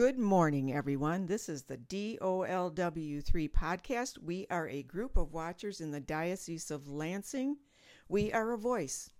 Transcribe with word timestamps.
Good 0.00 0.18
morning, 0.18 0.72
everyone. 0.72 1.26
This 1.26 1.46
is 1.46 1.64
the 1.64 1.76
DOLW3 1.76 3.50
podcast. 3.50 4.16
We 4.16 4.46
are 4.48 4.66
a 4.66 4.82
group 4.82 5.18
of 5.18 5.34
watchers 5.34 5.78
in 5.78 5.90
the 5.90 6.00
Diocese 6.00 6.70
of 6.70 6.88
Lansing. 6.88 7.58
We 8.08 8.32
are 8.32 8.52
a 8.52 8.56
voice 8.56 9.10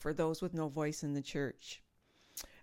for 0.00 0.12
those 0.12 0.42
with 0.42 0.54
no 0.54 0.68
voice 0.68 1.04
in 1.04 1.14
the 1.14 1.22
church. 1.22 1.84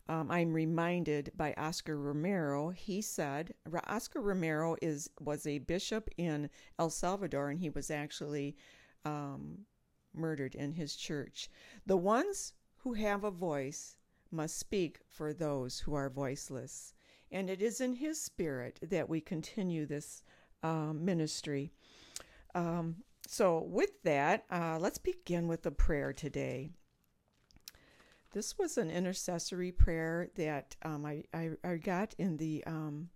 Um, 0.10 0.30
I'm 0.30 0.52
reminded 0.52 1.32
by 1.34 1.54
Oscar 1.54 1.98
Romero. 1.98 2.72
He 2.72 3.02
said 3.02 3.54
Oscar 3.88 4.20
Romero 4.20 4.76
is 4.82 5.10
was 5.22 5.48
a 5.48 5.60
bishop 5.60 6.10
in 6.18 6.50
El 6.78 6.90
Salvador, 6.90 7.52
and 7.52 7.62
he 7.62 7.70
was 7.70 7.90
actually 7.90 8.58
um, 9.06 9.60
murdered 10.14 10.56
in 10.56 10.74
his 10.74 10.94
church. 10.94 11.50
The 11.86 11.96
ones 11.96 12.52
who 12.80 12.96
have 12.96 13.24
a 13.24 13.32
voice 13.32 13.96
must 14.30 14.60
speak 14.60 15.00
for 15.08 15.34
those 15.34 15.80
who 15.80 15.94
are 15.94 16.10
voiceless. 16.10 16.94
And 17.32 17.50
it 17.50 17.62
is 17.62 17.82
in 17.82 17.94
His 17.94 18.22
Spirit 18.22 18.80
that 18.82 19.10
we 19.10 19.22
continue 19.22 19.86
this 19.86 20.24
uh, 20.64 20.94
ministry. 20.94 21.72
Um, 22.56 22.98
so, 23.28 23.60
with 23.60 24.02
that, 24.04 24.46
uh, 24.50 24.80
let's 24.80 24.98
begin 24.98 25.48
with 25.48 25.66
a 25.66 25.72
prayer 25.72 26.14
today. 26.14 26.72
This 28.32 28.58
was 28.58 28.78
an 28.78 28.90
intercessory 28.90 29.72
prayer 29.72 30.30
that 30.36 30.76
um, 30.84 31.06
I, 31.06 31.24
I, 31.34 31.52
I, 31.64 31.76
got 31.78 32.14
in 32.18 32.38
the 32.38 32.64
um, 32.66 33.10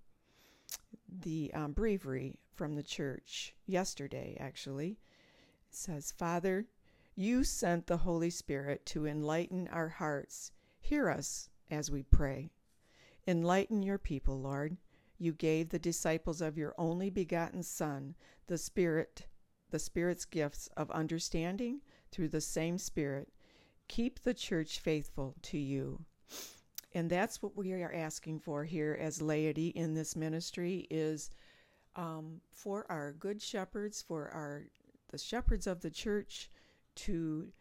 the 1.21 1.51
um, 1.53 1.73
breviary 1.73 2.39
from 2.55 2.75
the 2.75 2.83
church 2.83 3.53
yesterday, 3.65 4.37
actually. 4.39 4.99
It 5.69 5.75
says, 5.75 6.11
Father, 6.11 6.65
you 7.15 7.43
sent 7.43 7.87
the 7.87 7.97
Holy 7.97 8.29
Spirit 8.29 8.85
to 8.87 9.05
enlighten 9.05 9.67
our 9.67 9.89
hearts. 9.89 10.51
Hear 10.79 11.09
us 11.09 11.49
as 11.69 11.91
we 11.91 12.03
pray. 12.03 12.51
Enlighten 13.27 13.81
your 13.81 13.97
people, 13.97 14.39
Lord. 14.39 14.77
You 15.17 15.33
gave 15.33 15.69
the 15.69 15.79
disciples 15.79 16.41
of 16.41 16.57
your 16.57 16.73
only 16.77 17.09
begotten 17.09 17.63
Son 17.63 18.15
the 18.47 18.57
Spirit, 18.57 19.27
the 19.69 19.79
Spirit's 19.79 20.25
gifts 20.25 20.67
of 20.75 20.91
understanding 20.91 21.81
through 22.11 22.29
the 22.29 22.41
same 22.41 22.77
Spirit. 22.77 23.29
Keep 23.87 24.21
the 24.21 24.33
church 24.33 24.79
faithful 24.79 25.35
to 25.43 25.57
you. 25.57 26.03
And 26.93 27.09
that's 27.09 27.41
what 27.41 27.55
we 27.55 27.73
are 27.73 27.93
asking 27.93 28.39
for 28.39 28.63
here 28.63 28.97
as 28.99 29.21
laity 29.21 29.69
in 29.69 29.93
this 29.93 30.15
ministry 30.15 30.87
is 30.91 31.31
um, 31.95 32.41
for 32.51 32.85
our 32.91 33.13
good 33.13 33.41
shepherds, 33.41 34.01
for 34.01 34.29
our 34.29 34.63
the 35.09 35.17
shepherds 35.17 35.67
of 35.67 35.81
the 35.81 35.91
church 35.91 36.49
to 36.95 37.51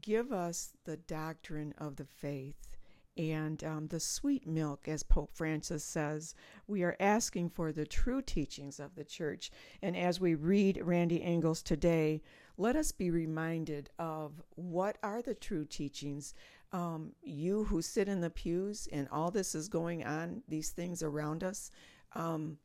give 0.00 0.30
us 0.30 0.72
the 0.84 0.96
doctrine 0.96 1.74
of 1.78 1.96
the 1.96 2.04
faith 2.04 2.77
and 3.18 3.64
um, 3.64 3.88
the 3.88 3.98
sweet 3.98 4.46
milk, 4.46 4.86
as 4.86 5.02
Pope 5.02 5.30
Francis 5.34 5.82
says. 5.82 6.34
We 6.68 6.84
are 6.84 6.96
asking 7.00 7.50
for 7.50 7.72
the 7.72 7.84
true 7.84 8.22
teachings 8.22 8.78
of 8.78 8.94
the 8.94 9.04
church. 9.04 9.50
And 9.82 9.96
as 9.96 10.20
we 10.20 10.34
read 10.34 10.80
Randy 10.82 11.22
Engels 11.22 11.62
today, 11.62 12.22
let 12.56 12.76
us 12.76 12.92
be 12.92 13.10
reminded 13.10 13.90
of 13.98 14.40
what 14.54 14.98
are 15.02 15.20
the 15.20 15.34
true 15.34 15.64
teachings. 15.64 16.32
Um, 16.72 17.12
you 17.22 17.64
who 17.64 17.82
sit 17.82 18.08
in 18.08 18.20
the 18.20 18.30
pews 18.30 18.88
and 18.92 19.08
all 19.10 19.30
this 19.30 19.54
is 19.54 19.68
going 19.68 20.04
on, 20.04 20.42
these 20.48 20.70
things 20.70 21.02
around 21.02 21.42
us, 21.42 21.70
um, 22.14 22.58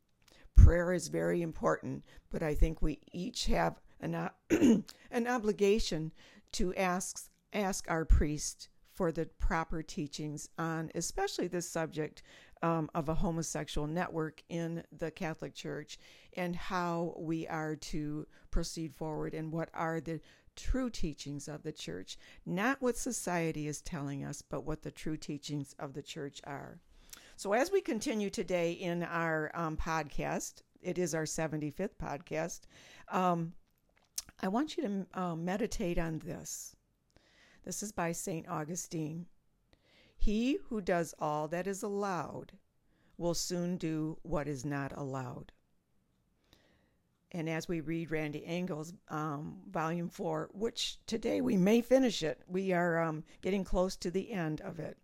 prayer 0.55 0.93
is 0.93 1.07
very 1.07 1.41
important, 1.41 2.03
but 2.29 2.43
I 2.43 2.53
think 2.53 2.81
we 2.81 2.99
each 3.11 3.47
have 3.47 3.81
an, 3.99 4.29
an 5.11 5.27
obligation 5.27 6.11
to 6.53 6.75
ask, 6.75 7.29
ask 7.53 7.85
our 7.89 8.05
priest 8.05 8.69
for 8.93 9.11
the 9.11 9.25
proper 9.25 9.81
teachings 9.81 10.49
on, 10.57 10.91
especially 10.95 11.47
this 11.47 11.69
subject 11.69 12.23
um, 12.61 12.89
of 12.95 13.09
a 13.09 13.15
homosexual 13.15 13.87
network 13.87 14.41
in 14.49 14.83
the 14.97 15.11
Catholic 15.11 15.53
Church 15.53 15.97
and 16.37 16.55
how 16.55 17.13
we 17.17 17.47
are 17.47 17.75
to 17.75 18.25
proceed 18.51 18.93
forward 18.93 19.33
and 19.33 19.51
what 19.51 19.69
are 19.73 19.99
the 19.99 20.21
true 20.55 20.89
teachings 20.89 21.47
of 21.47 21.63
the 21.63 21.71
church. 21.71 22.17
Not 22.45 22.81
what 22.81 22.97
society 22.97 23.67
is 23.67 23.81
telling 23.81 24.23
us, 24.23 24.41
but 24.41 24.63
what 24.63 24.83
the 24.83 24.91
true 24.91 25.17
teachings 25.17 25.75
of 25.79 25.93
the 25.93 26.01
church 26.01 26.39
are. 26.45 26.79
So, 27.35 27.53
as 27.53 27.71
we 27.71 27.81
continue 27.81 28.29
today 28.29 28.73
in 28.73 29.03
our 29.03 29.51
um, 29.55 29.75
podcast, 29.75 30.61
it 30.81 30.97
is 30.97 31.15
our 31.15 31.23
75th 31.23 31.95
podcast. 32.01 32.61
Um, 33.11 33.53
I 34.41 34.47
want 34.47 34.77
you 34.77 34.83
to 34.83 35.19
uh, 35.19 35.35
meditate 35.35 35.97
on 35.97 36.19
this. 36.19 36.75
This 37.63 37.81
is 37.81 37.91
by 37.91 38.11
St. 38.11 38.47
Augustine. 38.49 39.25
He 40.17 40.57
who 40.67 40.81
does 40.81 41.13
all 41.17 41.47
that 41.49 41.65
is 41.65 41.81
allowed 41.81 42.53
will 43.17 43.33
soon 43.33 43.77
do 43.77 44.17
what 44.21 44.47
is 44.47 44.65
not 44.65 44.91
allowed. 44.97 45.51
And 47.31 47.49
as 47.49 47.67
we 47.67 47.81
read 47.81 48.11
Randy 48.11 48.45
Engels, 48.45 48.93
um, 49.09 49.61
Volume 49.71 50.09
4, 50.09 50.49
which 50.53 50.97
today 51.07 51.41
we 51.41 51.57
may 51.57 51.81
finish 51.81 52.21
it, 52.21 52.41
we 52.47 52.73
are 52.73 53.01
um, 53.01 53.23
getting 53.41 53.63
close 53.63 53.95
to 53.97 54.11
the 54.11 54.31
end 54.31 54.61
of 54.61 54.79
it. 54.79 54.97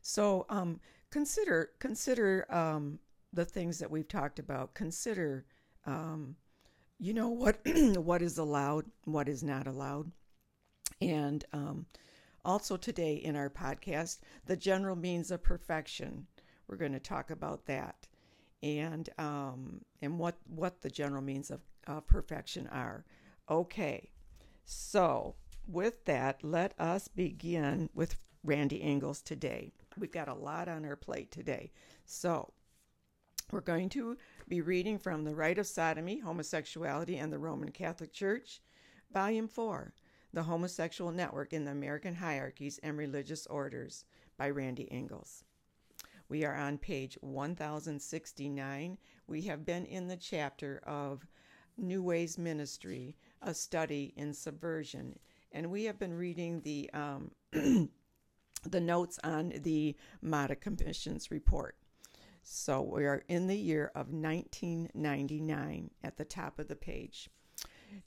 So 0.00 0.46
um, 0.48 0.80
consider 1.10 1.70
consider 1.78 2.46
um, 2.52 2.98
the 3.32 3.44
things 3.44 3.78
that 3.78 3.90
we've 3.90 4.08
talked 4.08 4.38
about. 4.38 4.74
Consider, 4.74 5.44
um, 5.84 6.36
you 6.98 7.12
know, 7.12 7.28
what 7.28 7.60
what 7.96 8.22
is 8.22 8.38
allowed, 8.38 8.86
what 9.04 9.28
is 9.28 9.42
not 9.42 9.66
allowed. 9.66 10.10
And 11.00 11.44
um, 11.52 11.86
also 12.44 12.76
today 12.76 13.14
in 13.14 13.36
our 13.36 13.50
podcast, 13.50 14.18
the 14.46 14.56
general 14.56 14.96
means 14.96 15.30
of 15.30 15.42
perfection. 15.42 16.26
We're 16.68 16.76
going 16.76 16.92
to 16.92 17.00
talk 17.00 17.30
about 17.30 17.66
that 17.66 18.06
and 18.62 19.08
um, 19.18 19.82
and 20.02 20.18
what 20.18 20.36
what 20.48 20.80
the 20.80 20.90
general 20.90 21.22
means 21.22 21.50
of 21.50 21.60
uh, 21.86 22.00
perfection 22.00 22.66
are. 22.68 23.04
Okay, 23.48 24.10
so 24.64 25.34
with 25.66 26.04
that, 26.06 26.42
let 26.42 26.78
us 26.80 27.08
begin 27.08 27.90
with 27.94 28.16
Randy 28.42 28.82
Engels 28.82 29.20
today. 29.22 29.72
We've 29.98 30.12
got 30.12 30.28
a 30.28 30.34
lot 30.34 30.68
on 30.68 30.84
our 30.84 30.96
plate 30.96 31.30
today, 31.30 31.70
so 32.04 32.52
we're 33.52 33.60
going 33.60 33.88
to 33.90 34.16
be 34.48 34.60
reading 34.60 34.98
from 34.98 35.24
the 35.24 35.34
Rite 35.34 35.58
of 35.58 35.66
Sodomy, 35.66 36.18
Homosexuality, 36.18 37.16
and 37.18 37.32
the 37.32 37.38
Roman 37.38 37.70
Catholic 37.70 38.12
Church, 38.12 38.60
Volume 39.12 39.48
Four. 39.48 39.92
The 40.36 40.42
Homosexual 40.42 41.12
Network 41.12 41.54
in 41.54 41.64
the 41.64 41.70
American 41.70 42.14
Hierarchies 42.14 42.78
and 42.82 42.98
Religious 42.98 43.46
Orders 43.46 44.04
by 44.36 44.50
Randy 44.50 44.86
Engels. 44.92 45.44
We 46.28 46.44
are 46.44 46.54
on 46.54 46.76
page 46.76 47.16
1069. 47.22 48.98
We 49.26 49.42
have 49.44 49.64
been 49.64 49.86
in 49.86 50.08
the 50.08 50.16
chapter 50.18 50.82
of 50.86 51.26
New 51.78 52.02
Ways 52.02 52.36
Ministry, 52.36 53.16
a 53.40 53.54
study 53.54 54.12
in 54.14 54.34
subversion, 54.34 55.18
and 55.52 55.70
we 55.70 55.84
have 55.84 55.98
been 55.98 56.12
reading 56.12 56.60
the 56.60 56.90
um, 56.92 57.30
the 57.52 57.88
notes 58.78 59.18
on 59.24 59.54
the 59.62 59.96
Maida 60.20 60.54
Commission's 60.54 61.30
report. 61.30 61.76
So 62.42 62.82
we 62.82 63.06
are 63.06 63.22
in 63.26 63.46
the 63.46 63.56
year 63.56 63.90
of 63.94 64.12
1999 64.12 65.90
at 66.04 66.18
the 66.18 66.26
top 66.26 66.58
of 66.58 66.68
the 66.68 66.76
page. 66.76 67.30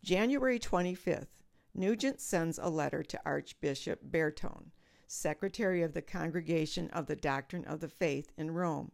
January 0.03 0.59
25th, 0.59 1.38
Nugent 1.79 2.19
sends 2.19 2.59
a 2.59 2.67
letter 2.67 3.03
to 3.03 3.21
Archbishop 3.23 4.03
Bertone, 4.03 4.71
secretary 5.07 5.81
of 5.81 5.93
the 5.93 6.01
Congregation 6.01 6.89
of 6.89 7.05
the 7.05 7.15
Doctrine 7.15 7.63
of 7.63 7.79
the 7.79 7.87
Faith 7.87 8.33
in 8.37 8.51
Rome. 8.51 8.91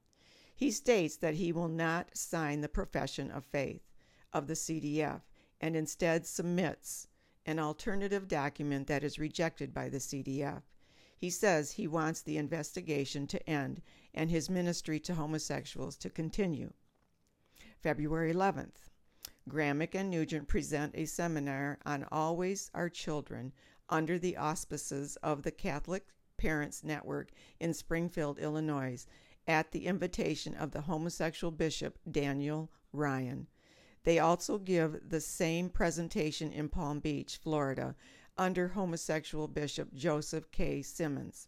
He 0.56 0.70
states 0.70 1.16
that 1.16 1.34
he 1.34 1.52
will 1.52 1.68
not 1.68 2.16
sign 2.16 2.62
the 2.62 2.70
profession 2.70 3.32
of 3.32 3.44
faith 3.44 3.82
of 4.32 4.46
the 4.46 4.54
CDF 4.54 5.22
and 5.60 5.76
instead 5.76 6.28
submits 6.28 7.08
an 7.48 7.58
alternative 7.58 8.28
document 8.28 8.86
that 8.86 9.04
is 9.04 9.18
rejected 9.18 9.74
by 9.74 9.90
the 9.90 9.98
CDF. 9.98 10.62
He 11.18 11.32
says 11.32 11.72
he 11.72 11.88
wants 11.88 12.22
the 12.22 12.38
investigation 12.38 13.26
to 13.26 13.50
end 13.50 13.82
and 14.14 14.30
his 14.30 14.48
ministry 14.48 15.00
to 15.00 15.16
homosexuals 15.16 15.98
to 15.98 16.12
continue. 16.12 16.72
February 17.82 18.32
11th. 18.32 18.92
Gramick 19.48 19.94
and 19.94 20.10
Nugent 20.10 20.48
present 20.48 20.96
a 20.96 21.06
seminar 21.06 21.78
on 21.86 22.08
Always 22.12 22.72
Our 22.74 22.90
Children 22.90 23.54
under 23.90 24.18
the 24.18 24.38
auspices 24.38 25.18
of 25.18 25.44
the 25.44 25.52
Catholic 25.52 26.08
Parents 26.38 26.84
Network 26.84 27.32
in 27.60 27.74
Springfield, 27.74 28.40
Illinois, 28.40 29.06
at 29.48 29.72
the 29.72 29.86
invitation 29.86 30.56
of 30.56 30.72
the 30.72 30.82
homosexual 30.82 31.52
bishop 31.52 32.00
Daniel 32.10 32.72
Ryan. 32.92 33.48
They 34.04 34.18
also 34.18 34.58
give 34.58 35.10
the 35.10 35.22
same 35.22 35.70
presentation 35.70 36.52
in 36.52 36.70
Palm 36.70 37.00
Beach, 37.00 37.38
Florida, 37.38 37.96
under 38.38 38.70
homosexual 38.70 39.48
bishop 39.48 39.94
Joseph 39.94 40.52
K. 40.52 40.82
Symons. 40.82 41.48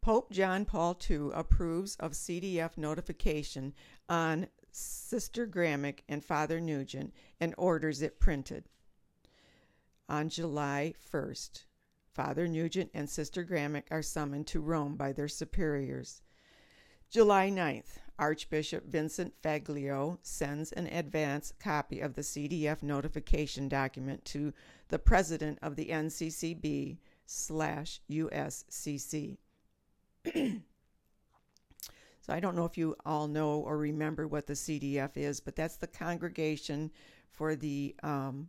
Pope 0.00 0.30
John 0.30 0.64
Paul 0.64 0.98
II 1.10 1.28
approves 1.34 1.96
of 1.96 2.12
CDF 2.12 2.78
notification 2.78 3.74
on 4.08 4.46
Sister 4.72 5.46
Gramick 5.46 6.00
and 6.08 6.24
Father 6.24 6.60
Nugent 6.60 7.12
and 7.40 7.54
orders 7.58 8.02
it 8.02 8.20
printed. 8.20 8.64
On 10.08 10.28
July 10.28 10.94
1st, 11.12 11.64
Father 12.12 12.48
Nugent 12.48 12.90
and 12.92 13.08
Sister 13.08 13.44
Gramick 13.44 13.84
are 13.90 14.02
summoned 14.02 14.46
to 14.48 14.60
Rome 14.60 14.96
by 14.96 15.12
their 15.12 15.28
superiors. 15.28 16.22
July 17.08 17.50
9th, 17.50 17.98
Archbishop 18.18 18.86
Vincent 18.86 19.34
Fagiolo 19.42 20.18
sends 20.22 20.72
an 20.72 20.86
advance 20.88 21.52
copy 21.58 22.00
of 22.00 22.14
the 22.14 22.22
CDF 22.22 22.82
notification 22.82 23.68
document 23.68 24.24
to 24.26 24.52
the 24.88 24.98
president 24.98 25.58
of 25.62 25.76
the 25.76 25.86
NCCB 25.86 26.98
slash 27.26 28.00
USCC. 28.10 29.38
I 32.30 32.40
don't 32.40 32.56
know 32.56 32.64
if 32.64 32.78
you 32.78 32.96
all 33.04 33.28
know 33.28 33.60
or 33.60 33.76
remember 33.76 34.26
what 34.26 34.46
the 34.46 34.54
CDF 34.54 35.16
is, 35.16 35.40
but 35.40 35.56
that's 35.56 35.76
the 35.76 35.86
Congregation 35.86 36.90
for 37.30 37.56
the 37.56 37.94
um, 38.02 38.48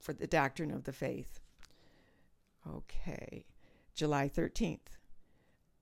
for 0.00 0.12
the 0.12 0.26
Doctrine 0.26 0.70
of 0.70 0.84
the 0.84 0.92
Faith. 0.92 1.40
Okay, 2.68 3.44
July 3.94 4.28
13th 4.28 4.96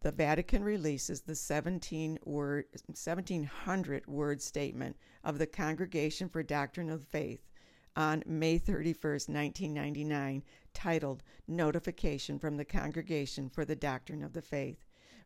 the 0.04 0.12
Vatican 0.12 0.62
releases 0.62 1.22
the 1.22 1.34
17 1.34 2.18
word, 2.26 2.66
1700 2.88 4.06
word 4.06 4.42
statement 4.42 4.98
of 5.24 5.38
the 5.38 5.46
Congregation 5.46 6.28
for 6.28 6.42
Doctrine 6.42 6.90
of 6.90 7.04
Faith 7.04 7.40
on 7.96 8.22
May 8.26 8.58
31st, 8.58 9.30
1999, 9.30 10.42
titled 10.74 11.22
Notification 11.48 12.38
from 12.38 12.58
the 12.58 12.66
Congregation 12.66 13.48
for 13.48 13.64
the 13.64 13.74
Doctrine 13.74 14.22
of 14.22 14.34
the 14.34 14.42
Faith 14.42 14.84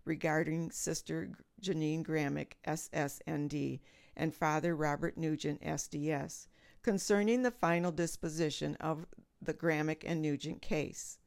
regarding 0.08 0.70
Sister 0.70 1.30
Janine 1.62 2.02
Gramick, 2.04 2.54
SSND, 2.66 3.78
and 4.16 4.34
Father 4.34 4.74
Robert 4.74 5.16
Nugent, 5.16 5.62
SDS, 5.62 6.48
concerning 6.82 7.42
the 7.42 7.50
final 7.50 7.92
disposition 7.92 8.74
of 8.80 9.06
the 9.40 9.54
Gramick 9.54 10.02
and 10.04 10.20
Nugent 10.20 10.62
case 10.62 11.18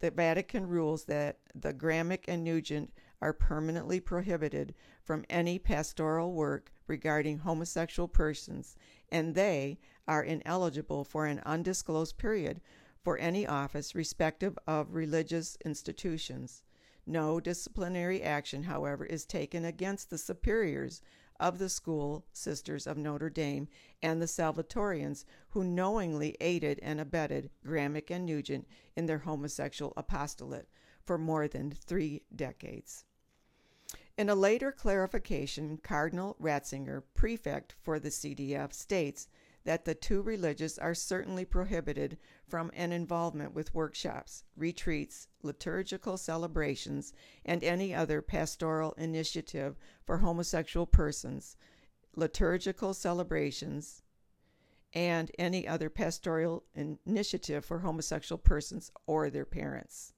the 0.00 0.10
Vatican 0.10 0.66
rules 0.66 1.04
that 1.04 1.38
the 1.54 1.74
Gramick 1.74 2.24
and 2.26 2.42
Nugent 2.42 2.92
are 3.20 3.34
permanently 3.34 4.00
prohibited 4.00 4.74
from 5.02 5.26
any 5.28 5.58
pastoral 5.58 6.32
work 6.32 6.72
regarding 6.86 7.38
homosexual 7.38 8.08
persons, 8.08 8.76
and 9.10 9.34
they 9.34 9.78
are 10.08 10.24
ineligible 10.24 11.04
for 11.04 11.26
an 11.26 11.42
undisclosed 11.44 12.16
period 12.16 12.62
for 13.02 13.18
any 13.18 13.46
office 13.46 13.94
respective 13.94 14.58
of 14.66 14.94
religious 14.94 15.56
institutions. 15.64 16.62
No 17.10 17.40
disciplinary 17.40 18.22
action, 18.22 18.62
however, 18.62 19.04
is 19.04 19.26
taken 19.26 19.64
against 19.64 20.10
the 20.10 20.16
superiors 20.16 21.02
of 21.40 21.58
the 21.58 21.68
school 21.68 22.24
Sisters 22.32 22.86
of 22.86 22.96
Notre 22.96 23.28
Dame 23.28 23.66
and 24.00 24.22
the 24.22 24.28
Salvatorians 24.28 25.24
who 25.48 25.64
knowingly 25.64 26.36
aided 26.40 26.78
and 26.84 27.00
abetted 27.00 27.50
Gramick 27.66 28.12
and 28.12 28.24
Nugent 28.24 28.68
in 28.94 29.06
their 29.06 29.18
homosexual 29.18 29.92
apostolate 29.96 30.68
for 31.02 31.18
more 31.18 31.48
than 31.48 31.72
three 31.72 32.22
decades. 32.36 33.04
In 34.16 34.28
a 34.28 34.36
later 34.36 34.70
clarification, 34.70 35.78
Cardinal 35.78 36.36
Ratzinger, 36.40 37.02
prefect 37.14 37.74
for 37.82 37.98
the 37.98 38.10
CDF, 38.10 38.72
states 38.72 39.26
that 39.64 39.84
the 39.84 39.94
two 39.94 40.22
religious 40.22 40.78
are 40.78 40.94
certainly 40.94 41.44
prohibited 41.44 42.16
from 42.46 42.70
an 42.74 42.92
involvement 42.92 43.54
with 43.54 43.74
workshops, 43.74 44.44
retreats, 44.56 45.28
liturgical 45.42 46.16
celebrations, 46.16 47.12
and 47.44 47.62
any 47.62 47.94
other 47.94 48.22
pastoral 48.22 48.92
initiative 48.94 49.78
for 50.04 50.18
homosexual 50.18 50.86
persons, 50.86 51.56
liturgical 52.16 52.94
celebrations, 52.94 54.02
and 54.92 55.30
any 55.38 55.68
other 55.68 55.88
pastoral 55.88 56.64
initiative 56.74 57.64
for 57.64 57.80
homosexual 57.80 58.38
persons 58.38 58.90
or 59.06 59.30
their 59.30 59.44
parents. 59.44 60.12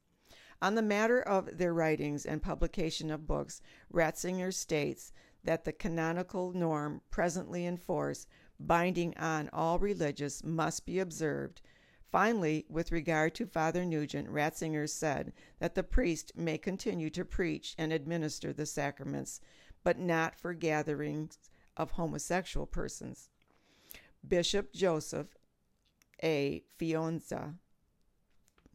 On 0.62 0.76
the 0.76 0.82
matter 0.82 1.20
of 1.20 1.58
their 1.58 1.74
writings 1.74 2.24
and 2.24 2.40
publication 2.40 3.10
of 3.10 3.26
books, 3.26 3.60
Ratzinger 3.92 4.54
states 4.54 5.12
that 5.44 5.64
the 5.64 5.72
canonical 5.72 6.52
norm 6.52 7.02
presently 7.10 7.66
in 7.66 7.76
force, 7.76 8.26
binding 8.60 9.16
on 9.16 9.48
all 9.52 9.78
religious, 9.78 10.44
must 10.44 10.86
be 10.86 10.98
observed 10.98 11.60
Finally, 12.12 12.66
with 12.68 12.92
regard 12.92 13.34
to 13.34 13.46
Father 13.46 13.86
Nugent, 13.86 14.28
Ratzinger 14.28 14.86
said 14.86 15.32
that 15.60 15.74
the 15.74 15.82
priest 15.82 16.32
may 16.36 16.58
continue 16.58 17.08
to 17.08 17.24
preach 17.24 17.74
and 17.78 17.90
administer 17.90 18.52
the 18.52 18.66
sacraments, 18.66 19.40
but 19.82 19.98
not 19.98 20.36
for 20.36 20.52
gatherings 20.52 21.38
of 21.74 21.92
homosexual 21.92 22.66
persons. 22.66 23.30
Bishop 24.28 24.74
Joseph 24.74 25.38
A. 26.22 26.62
Fionza, 26.78 27.54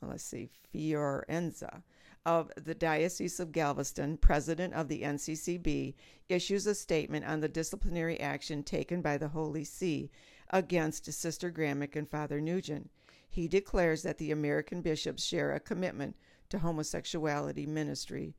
well, 0.01 0.11
let's 0.11 0.23
see, 0.23 0.49
Fiorenza, 0.73 1.83
of 2.27 2.51
the 2.57 2.75
Diocese 2.75 3.39
of 3.39 3.53
Galveston, 3.53 4.17
president 4.17 4.73
of 4.73 4.89
the 4.89 5.01
NCCB, 5.01 5.95
issues 6.27 6.67
a 6.67 6.75
statement 6.75 7.25
on 7.25 7.39
the 7.39 7.47
disciplinary 7.47 8.19
action 8.19 8.63
taken 8.63 9.01
by 9.01 9.17
the 9.17 9.29
Holy 9.29 9.63
See 9.63 10.11
against 10.49 11.11
Sister 11.13 11.49
Gramick 11.49 11.95
and 11.95 12.09
Father 12.09 12.41
Nugent. 12.41 12.91
He 13.29 13.47
declares 13.47 14.03
that 14.03 14.17
the 14.17 14.31
American 14.31 14.81
bishops 14.81 15.23
share 15.23 15.53
a 15.53 15.61
commitment 15.61 16.17
to 16.49 16.59
homosexuality 16.59 17.65
ministry. 17.65 18.35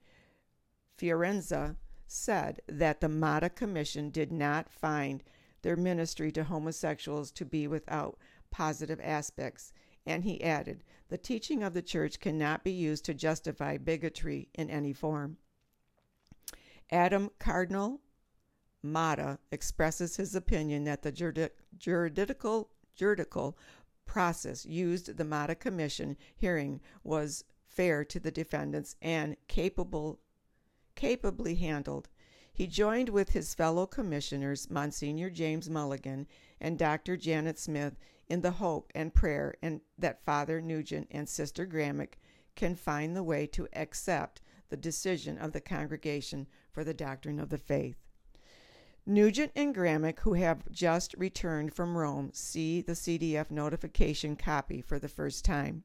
Fiorenza 0.98 1.76
said 2.06 2.60
that 2.68 3.00
the 3.00 3.08
Maida 3.08 3.48
Commission 3.48 4.10
did 4.10 4.30
not 4.30 4.70
find 4.70 5.24
their 5.62 5.76
ministry 5.76 6.30
to 6.32 6.44
homosexuals 6.44 7.30
to 7.32 7.46
be 7.46 7.66
without 7.66 8.18
positive 8.50 9.00
aspects, 9.02 9.72
and 10.04 10.24
he 10.24 10.42
added, 10.42 10.84
the 11.08 11.18
teaching 11.18 11.62
of 11.62 11.74
the 11.74 11.82
church 11.82 12.20
cannot 12.20 12.64
be 12.64 12.70
used 12.70 13.04
to 13.06 13.14
justify 13.14 13.76
bigotry 13.76 14.48
in 14.54 14.68
any 14.70 14.92
form. 14.92 15.38
Adam 16.90 17.30
Cardinal 17.38 18.00
Maida 18.82 19.38
expresses 19.50 20.16
his 20.16 20.34
opinion 20.34 20.84
that 20.84 21.02
the 21.02 21.12
juridical, 21.12 22.70
juridical 22.94 23.58
process 24.06 24.64
used 24.64 25.16
the 25.16 25.24
Maida 25.24 25.54
Commission 25.54 26.16
hearing 26.36 26.80
was 27.02 27.44
fair 27.66 28.04
to 28.04 28.18
the 28.18 28.30
defendants 28.30 28.96
and 29.02 29.36
capable 29.48 30.20
capably 30.94 31.54
handled. 31.54 32.08
He 32.58 32.66
joined 32.66 33.10
with 33.10 33.28
his 33.28 33.54
fellow 33.54 33.86
commissioners, 33.86 34.68
Monsignor 34.68 35.30
James 35.30 35.70
Mulligan 35.70 36.26
and 36.60 36.76
Dr. 36.76 37.16
Janet 37.16 37.56
Smith, 37.56 37.96
in 38.26 38.40
the 38.40 38.50
hope 38.50 38.90
and 38.96 39.14
prayer 39.14 39.54
and 39.62 39.80
that 39.96 40.24
Father 40.24 40.60
Nugent 40.60 41.06
and 41.12 41.28
Sister 41.28 41.64
Gramick 41.64 42.14
can 42.56 42.74
find 42.74 43.14
the 43.14 43.22
way 43.22 43.46
to 43.46 43.68
accept 43.74 44.40
the 44.70 44.76
decision 44.76 45.38
of 45.38 45.52
the 45.52 45.60
Congregation 45.60 46.48
for 46.72 46.82
the 46.82 46.92
Doctrine 46.92 47.38
of 47.38 47.50
the 47.50 47.58
Faith. 47.58 48.08
Nugent 49.06 49.52
and 49.54 49.72
Gramick, 49.72 50.18
who 50.18 50.32
have 50.32 50.68
just 50.68 51.14
returned 51.16 51.72
from 51.72 51.96
Rome, 51.96 52.30
see 52.32 52.80
the 52.80 52.94
CDF 52.94 53.52
notification 53.52 54.34
copy 54.34 54.80
for 54.80 54.98
the 54.98 55.06
first 55.06 55.44
time. 55.44 55.84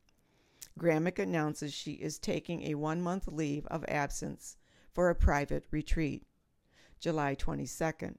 Gramick 0.79 1.19
announces 1.19 1.71
she 1.71 1.91
is 1.91 2.17
taking 2.17 2.63
a 2.63 2.73
one 2.73 2.99
month 2.99 3.27
leave 3.27 3.67
of 3.67 3.85
absence 3.87 4.57
for 4.91 5.11
a 5.11 5.15
private 5.15 5.65
retreat. 5.69 6.25
July 7.03 7.35
22nd. 7.35 8.15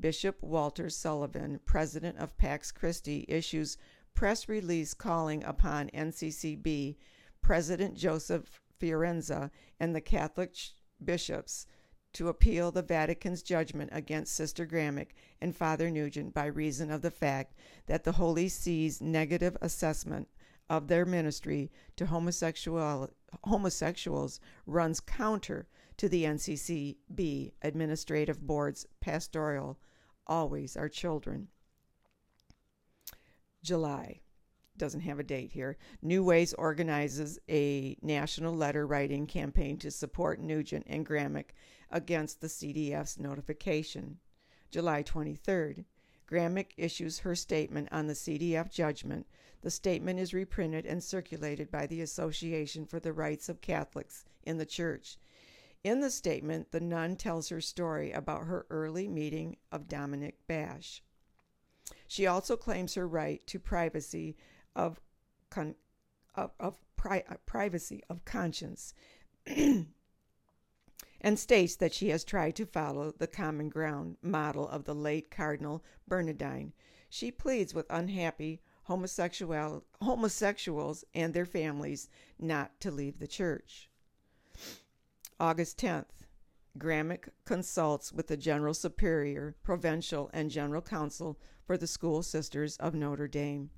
Bishop 0.00 0.42
Walter 0.42 0.88
Sullivan, 0.88 1.60
president 1.66 2.16
of 2.16 2.38
Pax 2.38 2.72
Christi, 2.72 3.26
issues 3.28 3.76
press 4.14 4.48
release 4.48 4.94
calling 4.94 5.44
upon 5.44 5.90
NCCB, 5.90 6.96
President 7.42 7.94
Joseph 7.94 8.62
Fiorenza, 8.80 9.50
and 9.78 9.94
the 9.94 10.00
Catholic 10.00 10.56
bishops 11.04 11.66
to 12.14 12.28
appeal 12.28 12.70
the 12.70 12.80
Vatican's 12.80 13.42
judgment 13.42 13.90
against 13.92 14.34
Sister 14.34 14.64
Gramick 14.64 15.10
and 15.42 15.54
Father 15.54 15.90
Nugent 15.90 16.32
by 16.32 16.46
reason 16.46 16.90
of 16.90 17.02
the 17.02 17.10
fact 17.10 17.52
that 17.88 18.04
the 18.04 18.12
Holy 18.12 18.48
See's 18.48 19.02
negative 19.02 19.54
assessment 19.60 20.28
of 20.70 20.88
their 20.88 21.04
ministry 21.04 21.70
to 21.96 22.06
homosexual, 22.06 23.10
homosexuals 23.42 24.40
runs 24.64 24.98
counter 24.98 25.66
to 25.96 26.08
the 26.08 26.24
NCCB 26.24 27.52
Administrative 27.62 28.46
Board's 28.46 28.86
pastoral 29.00 29.78
Always 30.26 30.76
Our 30.76 30.88
Children. 30.88 31.48
July 33.62 34.20
doesn't 34.76 35.00
have 35.00 35.18
a 35.18 35.24
date 35.24 35.52
here. 35.52 35.76
New 36.02 36.24
Ways 36.24 36.52
organizes 36.54 37.38
a 37.48 37.96
national 38.02 38.54
letter 38.54 38.86
writing 38.86 39.26
campaign 39.26 39.78
to 39.78 39.90
support 39.90 40.40
Nugent 40.40 40.84
and 40.88 41.06
Gramick 41.06 41.50
against 41.90 42.40
the 42.40 42.48
CDF's 42.48 43.18
notification. 43.18 44.18
July 44.70 45.02
23rd, 45.02 45.84
Gramick 46.28 46.72
issues 46.76 47.20
her 47.20 47.34
statement 47.34 47.88
on 47.92 48.06
the 48.06 48.14
CDF 48.14 48.70
judgment. 48.70 49.26
The 49.62 49.70
statement 49.70 50.18
is 50.18 50.34
reprinted 50.34 50.84
and 50.86 51.02
circulated 51.02 51.70
by 51.70 51.86
the 51.86 52.00
Association 52.00 52.84
for 52.84 52.98
the 52.98 53.12
Rights 53.12 53.48
of 53.48 53.60
Catholics 53.60 54.24
in 54.42 54.58
the 54.58 54.66
Church. 54.66 55.16
In 55.84 56.00
the 56.00 56.10
statement, 56.10 56.72
the 56.72 56.80
nun 56.80 57.14
tells 57.14 57.50
her 57.50 57.60
story 57.60 58.10
about 58.10 58.46
her 58.46 58.66
early 58.70 59.06
meeting 59.06 59.58
of 59.70 59.86
Dominic 59.86 60.38
Bash. 60.46 61.02
She 62.08 62.26
also 62.26 62.56
claims 62.56 62.94
her 62.94 63.06
right 63.06 63.46
to 63.46 63.58
privacy 63.58 64.34
of, 64.74 64.98
con- 65.50 65.74
of, 66.34 66.52
of 66.58 66.78
pri- 66.96 67.24
uh, 67.28 67.34
privacy 67.44 68.02
of 68.08 68.24
conscience. 68.24 68.94
and 69.46 71.38
states 71.38 71.76
that 71.76 71.92
she 71.92 72.08
has 72.08 72.24
tried 72.24 72.56
to 72.56 72.64
follow 72.64 73.12
the 73.12 73.26
common 73.26 73.68
ground 73.68 74.16
model 74.22 74.66
of 74.68 74.84
the 74.84 74.94
late 74.94 75.30
Cardinal 75.30 75.84
Bernardin. 76.08 76.72
She 77.10 77.30
pleads 77.30 77.74
with 77.74 77.86
unhappy 77.90 78.62
homosexual, 78.84 79.84
homosexuals 80.00 81.04
and 81.14 81.34
their 81.34 81.46
families 81.46 82.08
not 82.38 82.80
to 82.80 82.90
leave 82.90 83.18
the 83.18 83.26
church. 83.26 83.90
August 85.40 85.78
10th. 85.78 86.06
Gramick 86.78 87.28
consults 87.44 88.12
with 88.12 88.28
the 88.28 88.36
General 88.36 88.72
Superior, 88.72 89.56
Provincial, 89.64 90.30
and 90.32 90.48
General 90.48 90.80
Council 90.80 91.40
for 91.66 91.76
the 91.76 91.88
School 91.88 92.22
Sisters 92.22 92.76
of 92.76 92.94
Notre 92.94 93.26
Dame. 93.26 93.70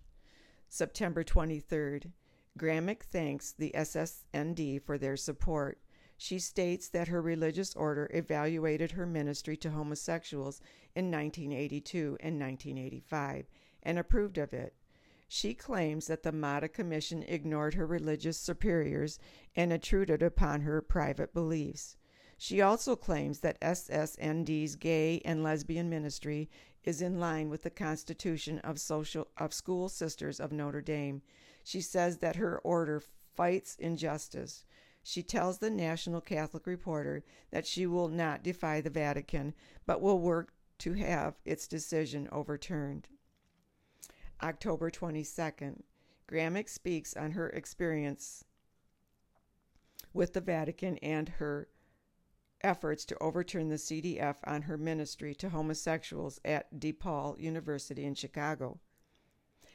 September 0.68 1.24
23rd. 1.24 2.12
Gramick 2.58 3.02
thanks 3.04 3.52
the 3.52 3.72
SSND 3.74 4.82
for 4.82 4.98
their 4.98 5.16
support. 5.16 5.78
She 6.18 6.38
states 6.38 6.88
that 6.90 7.08
her 7.08 7.22
religious 7.22 7.74
order 7.74 8.10
evaluated 8.12 8.92
her 8.92 9.06
ministry 9.06 9.56
to 9.58 9.70
homosexuals 9.70 10.60
in 10.94 11.10
1982 11.10 12.18
and 12.20 12.38
1985 12.38 13.46
and 13.82 13.98
approved 13.98 14.36
of 14.36 14.52
it. 14.52 14.74
She 15.28 15.54
claims 15.54 16.06
that 16.06 16.22
the 16.22 16.30
Maida 16.30 16.68
Commission 16.68 17.24
ignored 17.24 17.74
her 17.74 17.86
religious 17.86 18.38
superiors 18.38 19.18
and 19.56 19.72
intruded 19.72 20.22
upon 20.22 20.60
her 20.60 20.80
private 20.80 21.34
beliefs. 21.34 21.96
She 22.38 22.60
also 22.60 22.94
claims 22.96 23.40
that 23.40 23.60
SSND's 23.60 24.76
gay 24.76 25.20
and 25.24 25.42
lesbian 25.42 25.88
ministry 25.88 26.48
is 26.84 27.02
in 27.02 27.18
line 27.18 27.48
with 27.48 27.62
the 27.62 27.70
Constitution 27.70 28.60
of 28.60 28.78
Social 28.78 29.26
of 29.36 29.52
School 29.52 29.88
Sisters 29.88 30.38
of 30.38 30.52
Notre 30.52 30.80
Dame. 30.80 31.22
She 31.64 31.80
says 31.80 32.18
that 32.18 32.36
her 32.36 32.58
order 32.58 33.02
fights 33.34 33.74
injustice. 33.76 34.64
She 35.02 35.22
tells 35.22 35.58
the 35.58 35.70
National 35.70 36.20
Catholic 36.20 36.66
Reporter 36.66 37.24
that 37.50 37.66
she 37.66 37.86
will 37.86 38.08
not 38.08 38.44
defy 38.44 38.80
the 38.80 38.90
Vatican, 38.90 39.54
but 39.86 40.00
will 40.00 40.20
work 40.20 40.52
to 40.78 40.92
have 40.92 41.34
its 41.44 41.66
decision 41.66 42.28
overturned. 42.30 43.08
October 44.42 44.90
22nd. 44.90 45.82
Gramick 46.28 46.68
speaks 46.68 47.14
on 47.14 47.32
her 47.32 47.48
experience 47.50 48.44
with 50.12 50.32
the 50.32 50.40
Vatican 50.40 50.98
and 50.98 51.28
her 51.28 51.68
efforts 52.62 53.04
to 53.04 53.18
overturn 53.22 53.68
the 53.68 53.76
CDF 53.76 54.36
on 54.44 54.62
her 54.62 54.76
ministry 54.76 55.34
to 55.34 55.50
homosexuals 55.50 56.40
at 56.44 56.80
DePaul 56.80 57.38
University 57.38 58.04
in 58.04 58.14
Chicago. 58.14 58.80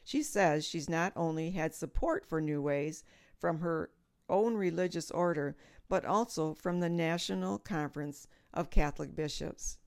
She 0.04 0.24
says 0.24 0.66
she's 0.66 0.90
not 0.90 1.14
only 1.16 1.52
had 1.52 1.74
support 1.74 2.26
for 2.26 2.42
New 2.42 2.62
Ways 2.62 3.04
from 3.38 3.60
her 3.60 3.92
own 4.28 4.56
religious 4.56 5.12
order, 5.12 5.56
but 5.88 6.06
also 6.06 6.54
from 6.54 6.80
the 6.80 6.90
National 6.90 7.60
Conference 7.60 8.28
of 8.54 8.70
Catholic 8.70 9.16
Bishops. 9.16 9.78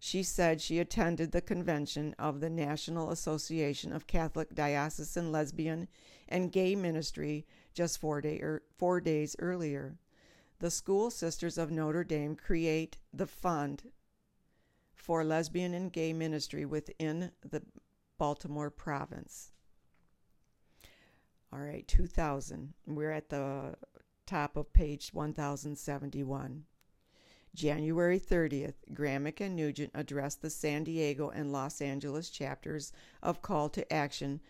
She 0.00 0.24
said 0.24 0.60
she 0.60 0.80
attended 0.80 1.30
the 1.30 1.40
convention 1.40 2.16
of 2.18 2.40
the 2.40 2.50
National 2.50 3.10
Association 3.10 3.92
of 3.92 4.08
Catholic 4.08 4.54
Diocesan 4.54 5.30
Lesbian 5.30 5.86
and 6.28 6.50
Gay 6.50 6.74
Ministry 6.74 7.46
just 7.74 8.00
four, 8.00 8.20
day, 8.20 8.40
er, 8.40 8.62
four 8.76 9.00
days 9.00 9.36
earlier 9.38 9.98
the 10.60 10.70
School 10.70 11.10
Sisters 11.10 11.56
of 11.56 11.70
Notre 11.70 12.04
Dame 12.04 12.36
create 12.36 12.98
the 13.14 13.26
fund 13.26 13.82
for 14.94 15.24
lesbian 15.24 15.72
and 15.72 15.90
gay 15.90 16.12
ministry 16.12 16.66
within 16.66 17.32
the 17.42 17.62
Baltimore 18.18 18.70
province. 18.70 19.52
All 21.50 21.60
right, 21.60 21.88
2000. 21.88 22.74
We're 22.86 23.10
at 23.10 23.30
the 23.30 23.74
top 24.26 24.56
of 24.56 24.72
page 24.74 25.14
1071. 25.14 26.64
January 27.54 28.20
30th, 28.20 28.74
Gramick 28.92 29.40
and 29.40 29.56
Nugent 29.56 29.90
addressed 29.94 30.40
the 30.40 30.50
San 30.50 30.84
Diego 30.84 31.30
and 31.30 31.52
Los 31.52 31.80
Angeles 31.80 32.30
chapters 32.30 32.92
of 33.22 33.42
Call 33.42 33.68
to 33.70 33.92
Action 33.92 34.40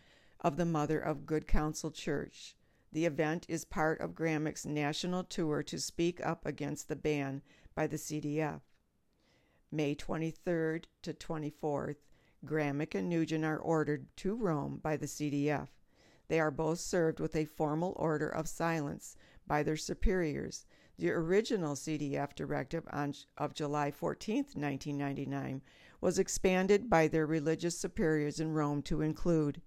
of 0.40 0.56
the 0.56 0.66
Mother 0.66 0.98
of 0.98 1.26
Good 1.26 1.46
Counsel 1.46 1.90
Church. 1.90 2.54
The 2.92 3.06
event 3.06 3.46
is 3.48 3.64
part 3.64 4.00
of 4.00 4.14
Gramick's 4.14 4.66
national 4.66 5.24
tour 5.24 5.62
to 5.62 5.80
speak 5.80 6.24
up 6.24 6.44
against 6.44 6.88
the 6.88 6.96
ban 6.96 7.42
by 7.74 7.86
the 7.86 7.96
CDF. 7.96 8.60
May 9.72 9.94
23rd 9.94 10.84
to 11.02 11.14
24th, 11.14 11.96
Gramick 12.44 12.94
and 12.94 13.08
Nugent 13.08 13.44
are 13.44 13.58
ordered 13.58 14.08
to 14.16 14.34
Rome 14.34 14.80
by 14.82 14.96
the 14.96 15.06
CDF. 15.06 15.68
They 16.28 16.40
are 16.40 16.50
both 16.50 16.80
served 16.80 17.20
with 17.20 17.34
a 17.36 17.44
formal 17.44 17.94
order 17.96 18.28
of 18.28 18.48
silence 18.48 19.16
by 19.46 19.62
their 19.62 19.76
superiors. 19.76 20.66
The 21.00 21.12
original 21.12 21.76
CDF 21.76 22.34
directive 22.34 22.84
on, 22.90 23.14
of 23.38 23.54
July 23.54 23.90
14, 23.90 24.36
1999, 24.52 25.62
was 26.02 26.18
expanded 26.18 26.90
by 26.90 27.08
their 27.08 27.24
religious 27.24 27.78
superiors 27.78 28.38
in 28.38 28.52
Rome 28.52 28.82
to 28.82 29.00
include 29.00 29.62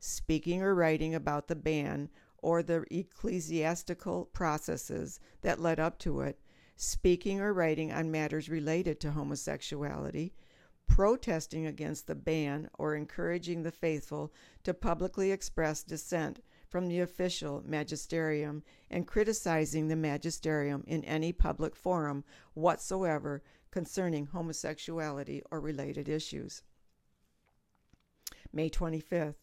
speaking 0.00 0.62
or 0.62 0.74
writing 0.74 1.14
about 1.14 1.46
the 1.46 1.56
ban 1.56 2.08
or 2.38 2.62
the 2.62 2.86
ecclesiastical 2.90 4.30
processes 4.32 5.20
that 5.42 5.60
led 5.60 5.78
up 5.78 5.98
to 5.98 6.22
it, 6.22 6.40
speaking 6.74 7.38
or 7.38 7.52
writing 7.52 7.92
on 7.92 8.10
matters 8.10 8.48
related 8.48 8.98
to 9.00 9.10
homosexuality, 9.10 10.32
protesting 10.86 11.66
against 11.66 12.06
the 12.06 12.14
ban 12.14 12.70
or 12.78 12.94
encouraging 12.94 13.62
the 13.62 13.70
faithful 13.70 14.32
to 14.62 14.72
publicly 14.72 15.32
express 15.32 15.82
dissent 15.82 16.40
from 16.68 16.86
the 16.86 17.00
official 17.00 17.62
magisterium 17.64 18.62
and 18.90 19.06
criticizing 19.06 19.88
the 19.88 19.96
magisterium 19.96 20.84
in 20.86 21.04
any 21.04 21.32
public 21.32 21.74
forum 21.74 22.24
whatsoever 22.54 23.42
concerning 23.70 24.26
homosexuality 24.26 25.42
or 25.50 25.60
related 25.60 26.08
issues. 26.08 26.62
May 28.52 28.70
25th. 28.70 29.36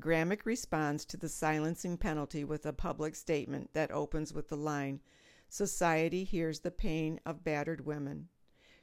Gramick 0.00 0.44
responds 0.44 1.04
to 1.06 1.16
the 1.16 1.28
silencing 1.28 1.96
penalty 1.96 2.44
with 2.44 2.64
a 2.66 2.72
public 2.72 3.16
statement 3.16 3.70
that 3.72 3.90
opens 3.90 4.32
with 4.32 4.48
the 4.48 4.56
line 4.56 5.00
Society 5.50 6.24
hears 6.24 6.60
the 6.60 6.70
pain 6.70 7.20
of 7.24 7.42
battered 7.42 7.86
women. 7.86 8.28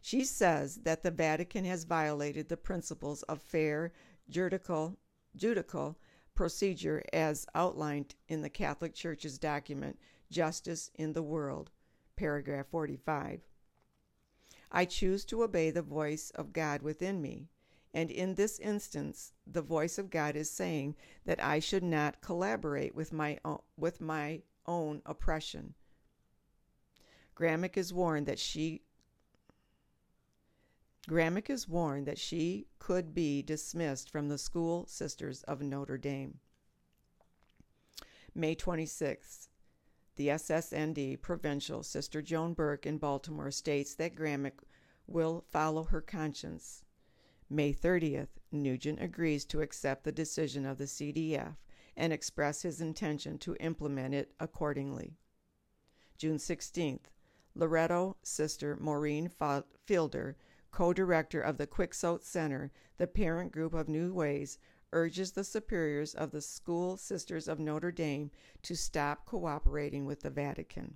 She 0.01 0.23
says 0.23 0.77
that 0.77 1.03
the 1.03 1.11
Vatican 1.11 1.63
has 1.65 1.83
violated 1.83 2.49
the 2.49 2.57
principles 2.57 3.21
of 3.23 3.41
fair 3.41 3.93
juridical, 4.29 4.97
judicial 5.35 5.97
procedure 6.35 7.01
as 7.13 7.47
outlined 7.55 8.15
in 8.27 8.41
the 8.41 8.49
Catholic 8.49 8.93
Church's 8.93 9.39
document 9.39 9.97
Justice 10.29 10.91
in 10.95 11.13
the 11.13 11.23
World, 11.23 11.71
paragraph 12.15 12.67
45. 12.67 13.41
I 14.71 14.85
choose 14.85 15.23
to 15.25 15.43
obey 15.43 15.71
the 15.71 15.81
voice 15.81 16.31
of 16.31 16.53
God 16.53 16.81
within 16.81 17.21
me. 17.21 17.49
And 17.93 18.11
in 18.11 18.35
this 18.35 18.59
instance, 18.59 19.31
the 19.47 19.61
voice 19.61 19.97
of 19.97 20.09
God 20.09 20.35
is 20.35 20.51
saying 20.51 20.95
that 21.25 21.41
I 21.41 21.59
should 21.59 21.83
not 21.83 22.19
collaborate 22.19 22.93
with 22.93 23.13
my 23.13 23.39
own, 23.45 23.59
with 23.77 24.01
my 24.01 24.41
own 24.65 25.01
oppression. 25.05 25.75
Gramick 27.35 27.77
is 27.77 27.93
warned 27.93 28.25
that 28.25 28.39
she 28.39 28.81
Gramick 31.07 31.51
is 31.51 31.67
warned 31.67 32.07
that 32.07 32.17
she 32.17 32.67
could 32.79 33.13
be 33.13 33.43
dismissed 33.43 34.09
from 34.09 34.27
the 34.27 34.39
School 34.39 34.87
Sisters 34.87 35.43
of 35.43 35.61
Notre 35.61 35.99
Dame. 35.99 36.39
May 38.33 38.55
26th. 38.55 39.47
The 40.15 40.29
SSND 40.29 41.21
Provincial 41.21 41.83
Sister 41.83 42.21
Joan 42.21 42.53
Burke 42.53 42.85
in 42.85 42.97
Baltimore 42.97 43.51
states 43.51 43.93
that 43.95 44.15
Gramick 44.15 44.59
will 45.05 45.45
follow 45.47 45.83
her 45.83 46.01
conscience. 46.01 46.83
May 47.49 47.71
30th, 47.73 48.29
Nugent 48.51 49.01
agrees 49.01 49.45
to 49.45 49.61
accept 49.61 50.05
the 50.05 50.11
decision 50.11 50.65
of 50.65 50.77
the 50.77 50.85
CDF 50.85 51.55
and 51.95 52.11
express 52.11 52.63
his 52.63 52.81
intention 52.81 53.37
to 53.39 53.55
implement 53.59 54.15
it 54.15 54.31
accordingly. 54.39 55.17
June 56.17 56.37
16th, 56.37 57.11
Loretto 57.53 58.17
sister 58.23 58.75
Maureen 58.79 59.29
Fiedler, 59.29 60.35
co 60.75 60.91
director 60.91 61.39
of 61.39 61.57
the 61.57 61.65
Quixote 61.65 62.25
Center, 62.25 62.69
the 62.97 63.07
parent 63.07 63.53
group 63.53 63.73
of 63.73 63.87
New 63.87 64.13
Ways, 64.13 64.59
urges 64.91 65.31
the 65.31 65.45
superiors 65.45 66.13
of 66.13 66.31
the 66.31 66.41
School 66.41 66.97
Sisters 66.97 67.47
of 67.47 67.59
Notre 67.59 67.93
Dame 67.93 68.29
to 68.63 68.75
stop 68.75 69.25
cooperating 69.25 70.05
with 70.05 70.19
the 70.19 70.29
Vatican. 70.29 70.95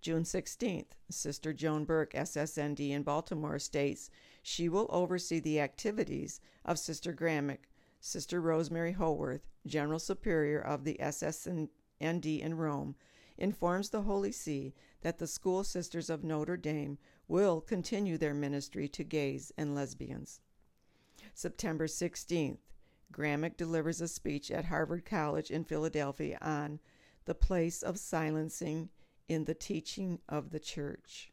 June 0.00 0.24
16th, 0.24 0.96
Sister 1.10 1.52
Joan 1.52 1.84
Burke, 1.84 2.12
SSND 2.12 2.90
in 2.90 3.04
Baltimore, 3.04 3.60
states 3.60 4.10
she 4.42 4.68
will 4.68 4.88
oversee 4.90 5.38
the 5.38 5.60
activities 5.60 6.40
of 6.64 6.80
Sister 6.80 7.12
Gramick, 7.12 7.68
Sister 8.00 8.40
Rosemary 8.40 8.92
Howarth, 8.92 9.46
General 9.64 10.00
Superior 10.00 10.58
of 10.58 10.82
the 10.82 10.96
SSND 11.00 11.68
in 12.00 12.54
Rome, 12.56 12.96
informs 13.38 13.90
the 13.90 14.02
Holy 14.02 14.32
See 14.32 14.74
that 15.02 15.18
the 15.18 15.26
School 15.28 15.62
Sisters 15.62 16.10
of 16.10 16.24
Notre 16.24 16.56
Dame 16.56 16.98
will 17.28 17.60
continue 17.60 18.18
their 18.18 18.34
ministry 18.34 18.88
to 18.88 19.04
gays 19.04 19.52
and 19.56 19.74
lesbians. 19.74 20.40
September 21.34 21.86
16th, 21.86 22.58
Gramick 23.12 23.56
delivers 23.56 24.00
a 24.00 24.08
speech 24.08 24.50
at 24.50 24.64
Haverford 24.64 25.04
College 25.04 25.50
in 25.50 25.64
Philadelphia 25.64 26.38
on 26.40 26.80
the 27.24 27.34
place 27.34 27.82
of 27.82 27.98
silencing 27.98 28.88
in 29.28 29.44
the 29.44 29.54
teaching 29.54 30.20
of 30.28 30.50
the 30.50 30.60
church. 30.60 31.32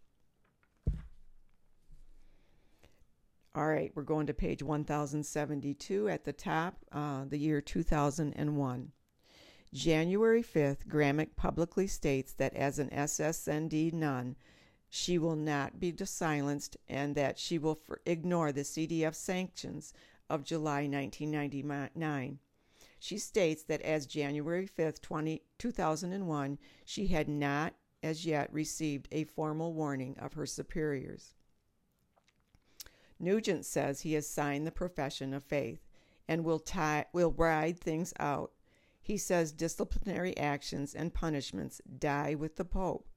All 3.55 3.67
right, 3.67 3.91
we're 3.93 4.01
going 4.01 4.25
to 4.27 4.33
page 4.33 4.63
1072 4.63 6.09
at 6.09 6.23
the 6.23 6.33
top, 6.33 6.77
uh, 6.91 7.25
the 7.25 7.37
year 7.37 7.61
2001. 7.61 8.91
January 9.71 10.43
5th, 10.43 10.87
Gramick 10.87 11.35
publicly 11.35 11.85
states 11.85 12.33
that 12.33 12.55
as 12.55 12.79
an 12.79 12.89
SSND 12.89 13.93
nun, 13.93 14.35
she 14.95 15.17
will 15.17 15.35
not 15.35 15.79
be 15.79 15.91
silenced 16.05 16.77
and 16.87 17.15
that 17.15 17.39
she 17.39 17.57
will 17.57 17.81
ignore 18.05 18.51
the 18.51 18.61
CDF 18.61 19.15
sanctions 19.15 19.91
of 20.29 20.43
July 20.43 20.81
1999. 20.81 22.37
She 22.99 23.17
states 23.17 23.63
that 23.63 23.81
as 23.81 24.05
January 24.05 24.67
5th, 24.67 25.01
20, 25.01 25.41
2001, 25.57 26.59
she 26.85 27.07
had 27.07 27.27
not 27.27 27.73
as 28.03 28.23
yet 28.23 28.53
received 28.53 29.07
a 29.11 29.23
formal 29.23 29.73
warning 29.73 30.15
of 30.19 30.33
her 30.33 30.45
superiors. 30.45 31.33
Nugent 33.19 33.65
says 33.65 34.01
he 34.01 34.13
has 34.13 34.29
signed 34.29 34.67
the 34.67 34.71
profession 34.71 35.33
of 35.33 35.43
faith 35.43 35.87
and 36.27 36.45
will, 36.45 36.59
tie, 36.59 37.07
will 37.13 37.31
ride 37.31 37.79
things 37.79 38.13
out. 38.19 38.51
He 39.01 39.17
says 39.17 39.53
disciplinary 39.53 40.37
actions 40.37 40.93
and 40.93 41.15
punishments 41.15 41.81
die 41.97 42.35
with 42.35 42.57
the 42.57 42.65
Pope, 42.65 43.09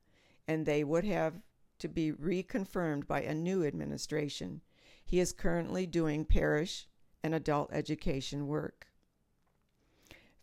and 0.49 0.65
they 0.65 0.83
would 0.83 1.05
have 1.05 1.43
to 1.79 1.89
be 1.89 2.13
reconfirmed 2.13 3.07
by 3.07 3.23
a 3.23 3.35
new 3.35 3.65
administration. 3.65 4.61
He 5.05 5.21
is 5.21 5.33
currently 5.33 5.87
doing 5.87 6.25
parish 6.25 6.87
and 7.23 7.35
adult 7.35 7.71
education 7.73 8.47
work. 8.47 8.87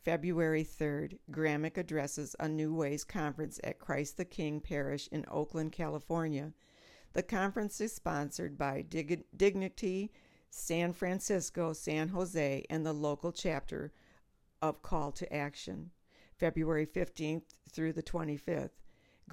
February 0.04 0.64
3rd, 0.64 1.20
Gramick 1.32 1.78
addresses 1.78 2.36
a 2.40 2.48
New 2.48 2.74
Ways 2.74 3.04
conference 3.04 3.60
at 3.64 3.80
Christ 3.80 4.18
the 4.18 4.26
King 4.26 4.60
Parish 4.60 5.08
in 5.08 5.26
Oakland, 5.30 5.72
California, 5.72 6.54
the 7.14 7.24
conference 7.24 7.80
is 7.80 7.94
sponsored 7.94 8.58
by 8.58 8.82
Dig- 8.82 9.26
Dignity 9.36 10.12
San 10.50 10.94
Francisco, 10.94 11.74
San 11.74 12.10
Jose, 12.10 12.66
and 12.70 12.86
the 12.86 12.94
local 12.94 13.32
chapter 13.32 13.92
of 14.62 14.82
Call 14.82 15.12
to 15.14 15.34
Action. 15.34 15.92
February 16.38 16.86
15th 16.86 17.56
through 17.72 17.94
the 17.94 18.04
25th, 18.04 18.83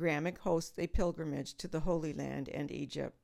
Gramick 0.00 0.38
hosts 0.38 0.78
a 0.78 0.86
pilgrimage 0.86 1.54
to 1.54 1.68
the 1.68 1.80
Holy 1.80 2.12
Land 2.12 2.48
and 2.48 2.70
Egypt. 2.70 3.16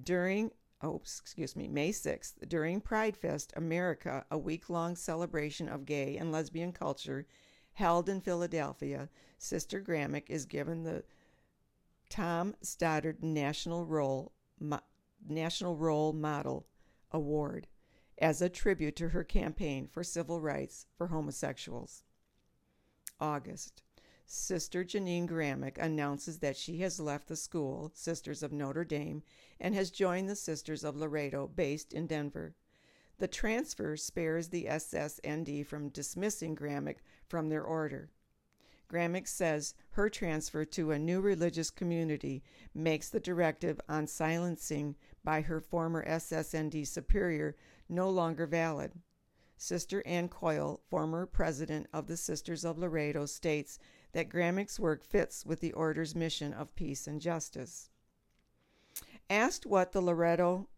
During 0.00 0.52
oh, 0.82 0.96
excuse 0.96 1.56
me, 1.56 1.68
May 1.68 1.90
6th, 1.90 2.48
during 2.48 2.80
Pride 2.80 3.16
Fest 3.16 3.52
America, 3.56 4.24
a 4.30 4.38
week 4.38 4.70
long 4.70 4.96
celebration 4.96 5.68
of 5.68 5.84
gay 5.84 6.16
and 6.16 6.32
lesbian 6.32 6.72
culture 6.72 7.26
held 7.72 8.08
in 8.08 8.20
Philadelphia, 8.20 9.08
Sister 9.38 9.80
Gramick 9.80 10.28
is 10.28 10.46
given 10.46 10.82
the 10.82 11.04
Tom 12.08 12.54
Stoddard 12.62 13.22
National 13.22 13.84
Role 13.84 14.32
Mo- 14.58 14.80
National 15.26 15.76
Role 15.76 16.12
Model 16.12 16.66
Award 17.12 17.66
as 18.18 18.42
a 18.42 18.48
tribute 18.48 18.96
to 18.96 19.08
her 19.10 19.24
campaign 19.24 19.86
for 19.86 20.02
civil 20.02 20.40
rights 20.40 20.86
for 20.96 21.08
homosexuals. 21.08 22.02
August. 23.18 23.82
Sister 24.32 24.84
Janine 24.84 25.26
Gramick 25.26 25.76
announces 25.76 26.38
that 26.38 26.56
she 26.56 26.78
has 26.82 27.00
left 27.00 27.26
the 27.26 27.34
school, 27.34 27.90
Sisters 27.94 28.44
of 28.44 28.52
Notre 28.52 28.84
Dame, 28.84 29.24
and 29.58 29.74
has 29.74 29.90
joined 29.90 30.28
the 30.28 30.36
Sisters 30.36 30.84
of 30.84 30.96
Loretto, 30.96 31.48
based 31.48 31.92
in 31.92 32.06
Denver. 32.06 32.54
The 33.18 33.26
transfer 33.26 33.96
spares 33.96 34.50
the 34.50 34.66
SSND 34.66 35.66
from 35.66 35.88
dismissing 35.88 36.54
Gramick 36.54 36.98
from 37.26 37.48
their 37.48 37.64
order. 37.64 38.08
Gramick 38.88 39.26
says 39.26 39.74
her 39.90 40.08
transfer 40.08 40.64
to 40.64 40.92
a 40.92 40.98
new 40.98 41.20
religious 41.20 41.70
community 41.72 42.44
makes 42.72 43.08
the 43.08 43.18
directive 43.18 43.80
on 43.88 44.06
silencing 44.06 44.94
by 45.24 45.40
her 45.40 45.60
former 45.60 46.06
SSND 46.06 46.86
superior 46.86 47.56
no 47.88 48.08
longer 48.08 48.46
valid. 48.46 48.92
Sister 49.56 50.06
Ann 50.06 50.28
Coyle, 50.28 50.80
former 50.88 51.26
president 51.26 51.88
of 51.92 52.06
the 52.06 52.16
Sisters 52.16 52.64
of 52.64 52.78
Loretto, 52.78 53.26
states 53.26 53.80
that 54.12 54.28
Gramick's 54.28 54.80
work 54.80 55.04
fits 55.04 55.44
with 55.46 55.60
the 55.60 55.72
order's 55.72 56.14
mission 56.14 56.52
of 56.52 56.74
peace 56.74 57.06
and 57.06 57.20
justice. 57.20 57.90
Asked 59.28 59.66
what 59.66 59.92
the 59.92 60.00
Loretto 60.00 60.68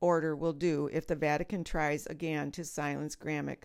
order 0.00 0.36
will 0.36 0.52
do 0.52 0.88
if 0.92 1.06
the 1.06 1.16
Vatican 1.16 1.64
tries 1.64 2.06
again 2.06 2.50
to 2.52 2.64
silence 2.64 3.16
Gramick, 3.16 3.64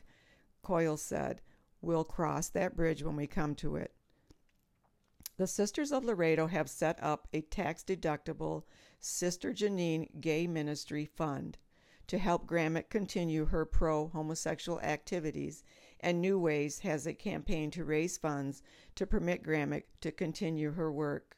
Coyle 0.61 0.97
said, 0.97 1.41
We'll 1.81 2.03
cross 2.03 2.49
that 2.49 2.75
bridge 2.75 3.03
when 3.03 3.15
we 3.15 3.27
come 3.27 3.55
to 3.55 3.75
it. 3.75 3.93
The 5.37 5.47
Sisters 5.47 5.91
of 5.91 6.05
Loretto 6.05 6.47
have 6.47 6.69
set 6.69 7.01
up 7.01 7.27
a 7.33 7.41
tax 7.41 7.83
deductible 7.83 8.63
Sister 8.99 9.53
Janine 9.53 10.21
Gay 10.21 10.45
Ministry 10.45 11.05
Fund 11.05 11.57
to 12.05 12.19
help 12.19 12.45
Gramick 12.45 12.89
continue 12.89 13.45
her 13.45 13.65
pro 13.65 14.09
homosexual 14.09 14.79
activities, 14.81 15.63
and 16.01 16.19
New 16.19 16.37
Ways 16.39 16.79
has 16.79 17.07
a 17.07 17.13
campaign 17.13 17.71
to 17.71 17.85
raise 17.85 18.17
funds 18.17 18.61
to 18.95 19.07
permit 19.07 19.43
Gramick 19.43 19.83
to 20.01 20.11
continue 20.11 20.71
her 20.71 20.91
work. 20.91 21.37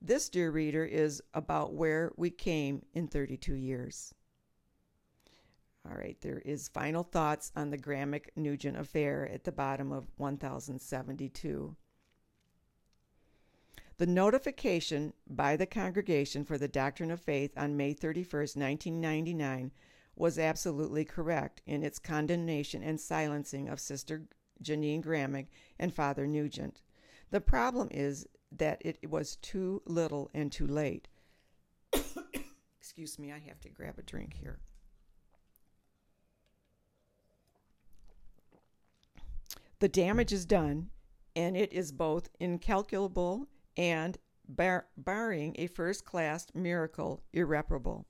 This, 0.00 0.28
dear 0.28 0.50
reader, 0.50 0.84
is 0.84 1.22
about 1.32 1.74
where 1.74 2.12
we 2.16 2.30
came 2.30 2.84
in 2.92 3.08
32 3.08 3.54
years. 3.54 4.14
All 5.86 5.96
right, 5.96 6.18
there 6.20 6.40
is 6.44 6.68
final 6.68 7.02
thoughts 7.02 7.52
on 7.54 7.70
the 7.70 7.78
Gramick 7.78 8.30
Nugent 8.36 8.76
affair 8.76 9.28
at 9.30 9.44
the 9.44 9.52
bottom 9.52 9.92
of 9.92 10.08
1072. 10.16 11.76
The 13.96 14.06
notification 14.06 15.12
by 15.26 15.56
the 15.56 15.66
Congregation 15.66 16.44
for 16.44 16.58
the 16.58 16.68
Doctrine 16.68 17.10
of 17.10 17.20
Faith 17.20 17.52
on 17.56 17.76
May 17.76 17.92
31, 17.92 18.40
1999, 18.40 19.70
was 20.16 20.38
absolutely 20.38 21.04
correct 21.04 21.60
in 21.66 21.82
its 21.82 21.98
condemnation 21.98 22.82
and 22.82 23.00
silencing 23.00 23.68
of 23.68 23.80
Sister 23.80 24.26
Janine 24.62 25.02
Gramick 25.04 25.46
and 25.78 25.94
Father 25.94 26.26
Nugent. 26.26 26.82
The 27.30 27.40
problem 27.40 27.88
is 27.90 28.26
that 28.52 28.80
it 28.84 29.10
was 29.10 29.36
too 29.36 29.82
little 29.86 30.30
and 30.32 30.52
too 30.52 30.66
late. 30.66 31.08
Excuse 32.80 33.18
me, 33.18 33.32
I 33.32 33.40
have 33.40 33.60
to 33.60 33.68
grab 33.68 33.98
a 33.98 34.02
drink 34.02 34.34
here. 34.34 34.60
The 39.80 39.88
damage 39.88 40.32
is 40.32 40.46
done, 40.46 40.90
and 41.34 41.56
it 41.56 41.72
is 41.72 41.92
both 41.92 42.30
incalculable 42.38 43.48
and, 43.76 44.16
bar- 44.48 44.86
barring 44.96 45.56
a 45.58 45.66
first 45.66 46.04
class 46.04 46.46
miracle, 46.54 47.22
irreparable. 47.32 48.06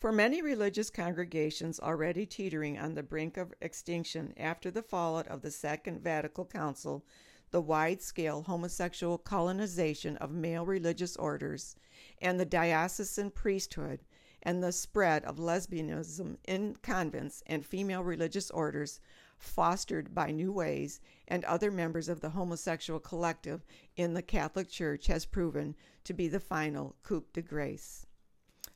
For 0.00 0.12
many 0.12 0.40
religious 0.40 0.88
congregations 0.88 1.78
already 1.78 2.24
teetering 2.24 2.78
on 2.78 2.94
the 2.94 3.02
brink 3.02 3.36
of 3.36 3.52
extinction 3.60 4.32
after 4.38 4.70
the 4.70 4.82
fallout 4.82 5.28
of 5.28 5.42
the 5.42 5.50
Second 5.50 6.00
Vatican 6.00 6.46
Council, 6.46 7.04
the 7.50 7.60
wide 7.60 8.00
scale 8.00 8.40
homosexual 8.40 9.18
colonization 9.18 10.16
of 10.16 10.32
male 10.32 10.64
religious 10.64 11.18
orders, 11.18 11.76
and 12.18 12.40
the 12.40 12.46
diocesan 12.46 13.30
priesthood, 13.30 14.00
and 14.42 14.62
the 14.62 14.72
spread 14.72 15.22
of 15.26 15.36
lesbianism 15.36 16.38
in 16.48 16.76
convents 16.76 17.42
and 17.46 17.66
female 17.66 18.02
religious 18.02 18.50
orders 18.52 19.00
fostered 19.36 20.14
by 20.14 20.30
New 20.30 20.50
Ways 20.50 21.02
and 21.28 21.44
other 21.44 21.70
members 21.70 22.08
of 22.08 22.22
the 22.22 22.30
homosexual 22.30 23.00
collective 23.00 23.66
in 23.96 24.14
the 24.14 24.22
Catholic 24.22 24.70
Church 24.70 25.08
has 25.08 25.26
proven 25.26 25.76
to 26.04 26.14
be 26.14 26.26
the 26.26 26.40
final 26.40 26.96
coup 27.02 27.26
de 27.34 27.42
grace. 27.42 28.06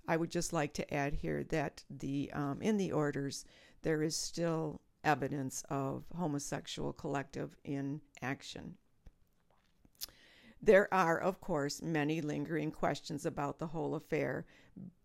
I 0.06 0.16
would 0.16 0.30
just 0.30 0.52
like 0.52 0.74
to 0.74 0.94
add 0.94 1.14
here 1.14 1.44
that 1.44 1.84
the 1.88 2.30
um, 2.32 2.60
in 2.60 2.76
the 2.76 2.92
orders 2.92 3.44
there 3.82 4.02
is 4.02 4.16
still 4.16 4.80
evidence 5.02 5.62
of 5.68 6.04
homosexual 6.16 6.92
collective 6.92 7.56
in 7.64 8.00
action. 8.22 8.76
There 10.60 10.92
are, 10.92 11.18
of 11.18 11.42
course, 11.42 11.82
many 11.82 12.22
lingering 12.22 12.70
questions 12.70 13.26
about 13.26 13.58
the 13.58 13.66
whole 13.66 13.94
affair, 13.94 14.46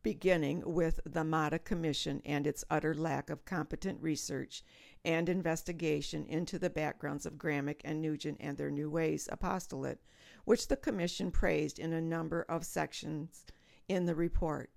beginning 0.01 0.63
with 0.65 1.01
the 1.05 1.25
Maida 1.25 1.59
Commission 1.59 2.21
and 2.23 2.47
its 2.47 2.63
utter 2.69 2.93
lack 2.93 3.29
of 3.29 3.43
competent 3.43 4.01
research 4.01 4.63
and 5.03 5.27
investigation 5.27 6.25
into 6.27 6.57
the 6.57 6.69
backgrounds 6.69 7.25
of 7.25 7.33
Gramick 7.33 7.81
and 7.83 8.01
Nugent 8.01 8.37
and 8.39 8.57
their 8.57 8.71
New 8.71 8.89
Ways 8.89 9.27
apostolate, 9.29 9.99
which 10.45 10.69
the 10.69 10.77
Commission 10.77 11.29
praised 11.29 11.77
in 11.77 11.91
a 11.91 12.01
number 12.01 12.43
of 12.43 12.65
sections 12.65 13.45
in 13.89 14.05
the 14.05 14.15
report. 14.15 14.69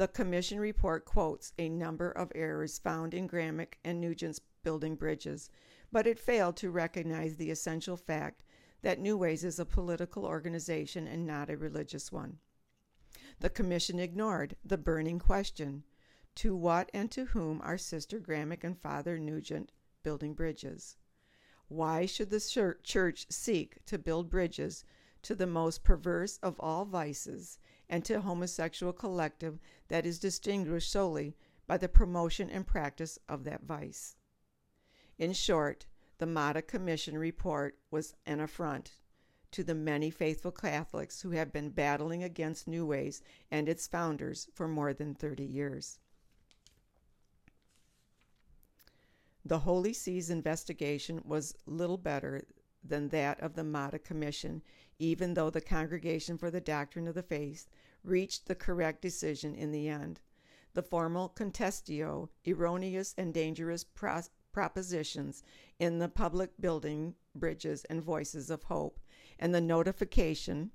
The 0.00 0.08
Commission 0.08 0.58
report 0.58 1.04
quotes 1.04 1.52
a 1.58 1.68
number 1.68 2.10
of 2.10 2.32
errors 2.34 2.78
found 2.78 3.12
in 3.12 3.28
Gramick 3.28 3.74
and 3.84 4.00
Nugent's 4.00 4.40
building 4.62 4.94
bridges, 4.94 5.50
but 5.92 6.06
it 6.06 6.18
failed 6.18 6.56
to 6.56 6.70
recognize 6.70 7.36
the 7.36 7.50
essential 7.50 7.98
fact 7.98 8.42
that 8.80 8.98
New 8.98 9.18
Ways 9.18 9.44
is 9.44 9.58
a 9.58 9.66
political 9.66 10.24
organization 10.24 11.06
and 11.06 11.26
not 11.26 11.50
a 11.50 11.56
religious 11.58 12.10
one. 12.10 12.38
The 13.40 13.50
Commission 13.50 13.98
ignored 13.98 14.56
the 14.64 14.78
burning 14.78 15.18
question 15.18 15.84
to 16.36 16.56
what 16.56 16.90
and 16.94 17.10
to 17.10 17.26
whom 17.26 17.60
are 17.60 17.76
Sister 17.76 18.18
Gramick 18.18 18.64
and 18.64 18.80
Father 18.80 19.18
Nugent 19.18 19.70
building 20.02 20.32
bridges? 20.32 20.96
Why 21.68 22.06
should 22.06 22.30
the 22.30 22.78
church 22.82 23.26
seek 23.28 23.84
to 23.84 23.98
build 23.98 24.30
bridges 24.30 24.82
to 25.24 25.34
the 25.34 25.46
most 25.46 25.84
perverse 25.84 26.38
of 26.38 26.58
all 26.58 26.86
vices 26.86 27.58
and 27.90 28.04
to 28.06 28.20
homosexual 28.22 28.94
collective 28.94 29.58
that 29.88 30.06
is 30.06 30.18
distinguished 30.18 30.90
solely 30.90 31.36
by 31.66 31.76
the 31.76 31.88
promotion 31.88 32.48
and 32.48 32.66
practice 32.66 33.18
of 33.28 33.44
that 33.44 33.64
vice? 33.64 34.16
In 35.18 35.34
short, 35.34 35.84
the 36.16 36.26
Maida 36.26 36.62
Commission 36.62 37.18
report 37.18 37.78
was 37.90 38.14
an 38.24 38.40
affront 38.40 38.92
to 39.50 39.64
the 39.64 39.74
many 39.74 40.10
faithful 40.10 40.52
Catholics 40.52 41.20
who 41.20 41.32
have 41.32 41.52
been 41.52 41.70
battling 41.70 42.22
against 42.22 42.68
New 42.68 42.86
Ways 42.86 43.20
and 43.50 43.68
its 43.68 43.86
founders 43.86 44.48
for 44.54 44.68
more 44.68 44.94
than 44.94 45.14
30 45.14 45.44
years. 45.44 45.98
The 49.44 49.58
Holy 49.58 49.92
See's 49.92 50.30
investigation 50.30 51.20
was 51.24 51.56
little 51.66 51.98
better 51.98 52.44
than 52.82 53.08
that 53.08 53.40
of 53.40 53.54
the 53.54 53.64
Maida 53.64 53.98
Commission, 53.98 54.62
even 54.98 55.34
though 55.34 55.50
the 55.50 55.60
Congregation 55.60 56.38
for 56.38 56.50
the 56.50 56.60
Doctrine 56.60 57.06
of 57.06 57.14
the 57.14 57.22
Faith 57.22 57.68
reached 58.02 58.46
the 58.46 58.54
correct 58.54 59.02
decision 59.02 59.54
in 59.54 59.70
the 59.70 59.88
end. 59.88 60.20
The 60.72 60.82
formal 60.82 61.28
contestio, 61.28 62.28
erroneous 62.46 63.14
and 63.18 63.34
dangerous 63.34 63.84
propositions 64.52 65.42
in 65.78 65.98
the 65.98 66.08
public 66.08 66.50
building, 66.60 67.14
bridges, 67.34 67.84
and 67.90 68.02
voices 68.02 68.50
of 68.50 68.64
hope 68.64 69.00
and 69.38 69.54
the 69.54 69.60
notification 69.60 70.70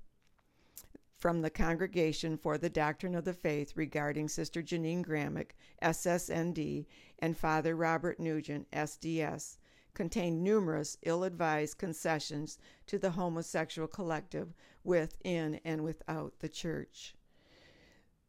from 1.18 1.40
the 1.40 1.50
Congregation 1.50 2.36
for 2.36 2.58
the 2.58 2.68
Doctrine 2.68 3.14
of 3.14 3.24
the 3.24 3.32
Faith 3.32 3.72
regarding 3.74 4.28
Sister 4.28 4.62
Janine 4.62 5.04
Gramick, 5.04 5.52
SSND, 5.82 6.84
and 7.20 7.36
Father 7.36 7.74
Robert 7.74 8.20
Nugent, 8.20 8.70
SDS, 8.70 9.56
contained 9.96 10.44
numerous 10.44 10.98
ill 11.02 11.24
advised 11.24 11.78
concessions 11.78 12.58
to 12.86 12.98
the 12.98 13.12
homosexual 13.12 13.88
collective 13.88 14.52
within 14.84 15.58
and 15.64 15.82
without 15.82 16.38
the 16.40 16.48
church. 16.50 17.14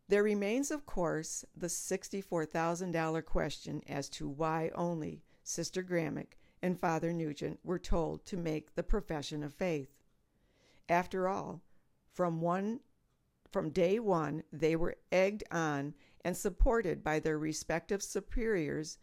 There 0.08 0.24
remains, 0.24 0.72
of 0.72 0.86
course, 0.86 1.44
the 1.56 1.68
$64,000 1.68 3.26
question 3.26 3.82
as 3.86 4.08
to 4.10 4.30
why 4.30 4.72
only 4.74 5.22
Sister 5.44 5.84
Gramick 5.84 6.38
and 6.62 6.80
Father 6.80 7.12
Nugent 7.12 7.60
were 7.66 7.80
told 7.80 8.26
to 8.28 8.38
make 8.38 8.74
the 8.76 8.84
profession 8.84 9.44
of 9.44 9.54
faith. 9.54 9.90
After 10.88 11.28
all, 11.28 11.62
from 12.14 12.40
one 12.40 12.80
from 13.52 13.70
day 13.72 14.00
one, 14.00 14.44
they 14.52 14.76
were 14.76 14.96
egged 15.12 15.44
on 15.52 15.96
and 16.22 16.36
supported 16.36 17.04
by 17.04 17.20
their 17.20 17.38
respective 17.38 18.02
superiors 18.02 18.98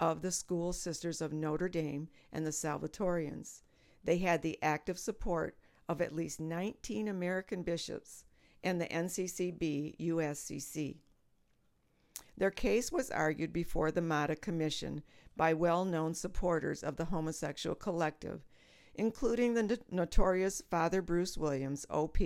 of 0.00 0.22
the 0.22 0.32
School 0.32 0.72
Sisters 0.72 1.20
of 1.20 1.32
Notre 1.32 1.68
Dame 1.68 2.08
and 2.32 2.44
the 2.44 2.50
Salvatorians. 2.50 3.62
They 4.02 4.18
had 4.18 4.42
the 4.42 4.58
active 4.62 4.98
support 4.98 5.56
of 5.88 6.00
at 6.00 6.14
least 6.14 6.40
19 6.40 7.06
American 7.06 7.62
bishops 7.62 8.24
and 8.64 8.80
the 8.80 8.86
NCCB 8.86 9.96
USCC. 10.00 10.96
Their 12.36 12.50
case 12.50 12.90
was 12.90 13.10
argued 13.10 13.52
before 13.52 13.90
the 13.90 14.00
Maida 14.00 14.34
Commission 14.34 15.02
by 15.36 15.54
well 15.54 15.84
known 15.84 16.14
supporters 16.14 16.82
of 16.82 16.96
the 16.96 17.04
homosexual 17.06 17.76
collective 17.76 18.42
including 18.94 19.54
the 19.54 19.78
notorious 19.90 20.62
Father 20.70 21.00
Bruce 21.00 21.38
Williams, 21.38 21.86
OP, 21.90 22.18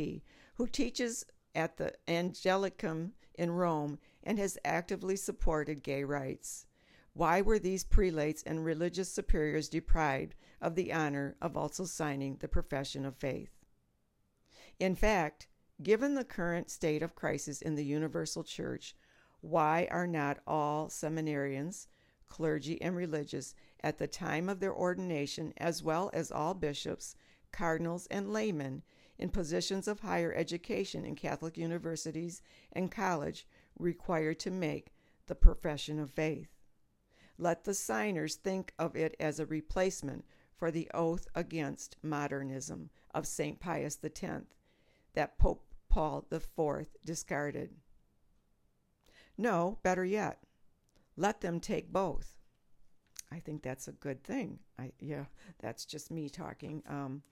who 0.54 0.66
teaches 0.66 1.24
at 1.54 1.76
the 1.76 1.92
Angelicum 2.08 3.12
in 3.34 3.50
Rome 3.50 3.98
and 4.22 4.38
has 4.38 4.58
actively 4.64 5.16
supported 5.16 5.82
gay 5.82 6.04
rights. 6.04 6.66
Why 7.16 7.40
were 7.40 7.60
these 7.60 7.84
prelates 7.84 8.42
and 8.42 8.64
religious 8.64 9.12
superiors 9.12 9.68
deprived 9.68 10.34
of 10.60 10.74
the 10.74 10.92
honor 10.92 11.36
of 11.40 11.56
also 11.56 11.84
signing 11.84 12.38
the 12.40 12.48
profession 12.48 13.06
of 13.06 13.16
faith? 13.16 13.52
In 14.80 14.96
fact, 14.96 15.46
given 15.80 16.14
the 16.14 16.24
current 16.24 16.70
state 16.70 17.02
of 17.02 17.14
crisis 17.14 17.62
in 17.62 17.76
the 17.76 17.84
universal 17.84 18.42
church, 18.42 18.96
why 19.40 19.86
are 19.92 20.08
not 20.08 20.40
all 20.44 20.88
seminarians, 20.88 21.86
clergy, 22.26 22.82
and 22.82 22.96
religious 22.96 23.54
at 23.80 23.98
the 23.98 24.08
time 24.08 24.48
of 24.48 24.58
their 24.58 24.74
ordination, 24.74 25.52
as 25.56 25.84
well 25.84 26.10
as 26.12 26.32
all 26.32 26.54
bishops, 26.54 27.14
cardinals, 27.52 28.08
and 28.10 28.32
laymen 28.32 28.82
in 29.18 29.28
positions 29.28 29.86
of 29.86 30.00
higher 30.00 30.34
education 30.34 31.04
in 31.04 31.14
Catholic 31.14 31.56
universities 31.56 32.42
and 32.72 32.90
college 32.90 33.46
required 33.78 34.40
to 34.40 34.50
make 34.50 34.92
the 35.26 35.36
profession 35.36 36.00
of 36.00 36.10
faith. 36.10 36.53
Let 37.38 37.64
the 37.64 37.74
signers 37.74 38.36
think 38.36 38.72
of 38.78 38.94
it 38.96 39.16
as 39.18 39.40
a 39.40 39.46
replacement 39.46 40.24
for 40.56 40.70
the 40.70 40.90
oath 40.94 41.26
against 41.34 41.96
modernism 42.02 42.90
of 43.14 43.26
St. 43.26 43.58
Pius 43.60 43.98
X 44.02 44.22
that 45.14 45.38
Pope 45.38 45.64
Paul 45.88 46.26
IV 46.30 46.86
discarded. 47.04 47.70
No, 49.36 49.78
better 49.82 50.04
yet, 50.04 50.38
let 51.16 51.40
them 51.40 51.60
take 51.60 51.92
both. 51.92 52.36
I 53.30 53.40
think 53.40 53.62
that's 53.62 53.88
a 53.88 53.92
good 53.92 54.22
thing. 54.22 54.60
I 54.78 54.92
yeah, 55.00 55.24
that's 55.60 55.84
just 55.84 56.10
me 56.10 56.28
talking. 56.28 56.82
Um, 56.88 57.22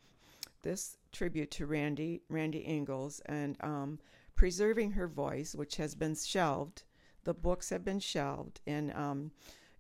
this 0.63 0.97
tribute 1.13 1.51
to 1.53 1.67
Randy 1.67 2.23
Randy 2.29 2.65
Ingalls 2.67 3.21
and 3.27 3.57
um, 3.61 3.99
preserving 4.35 4.93
her 4.93 5.07
voice, 5.07 5.55
which 5.55 5.77
has 5.77 5.95
been 5.95 6.15
shelved. 6.15 6.83
The 7.25 7.35
books 7.35 7.71
have 7.71 7.85
been 7.85 8.01
shelved, 8.01 8.61
and 8.67 8.93
um, 8.95 9.31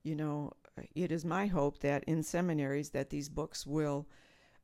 you 0.02 0.14
know, 0.14 0.52
it 0.94 1.12
is 1.12 1.24
my 1.24 1.46
hope 1.46 1.80
that 1.80 2.04
in 2.04 2.22
seminaries 2.22 2.90
that 2.90 3.10
these 3.10 3.28
books 3.28 3.66
will 3.66 4.06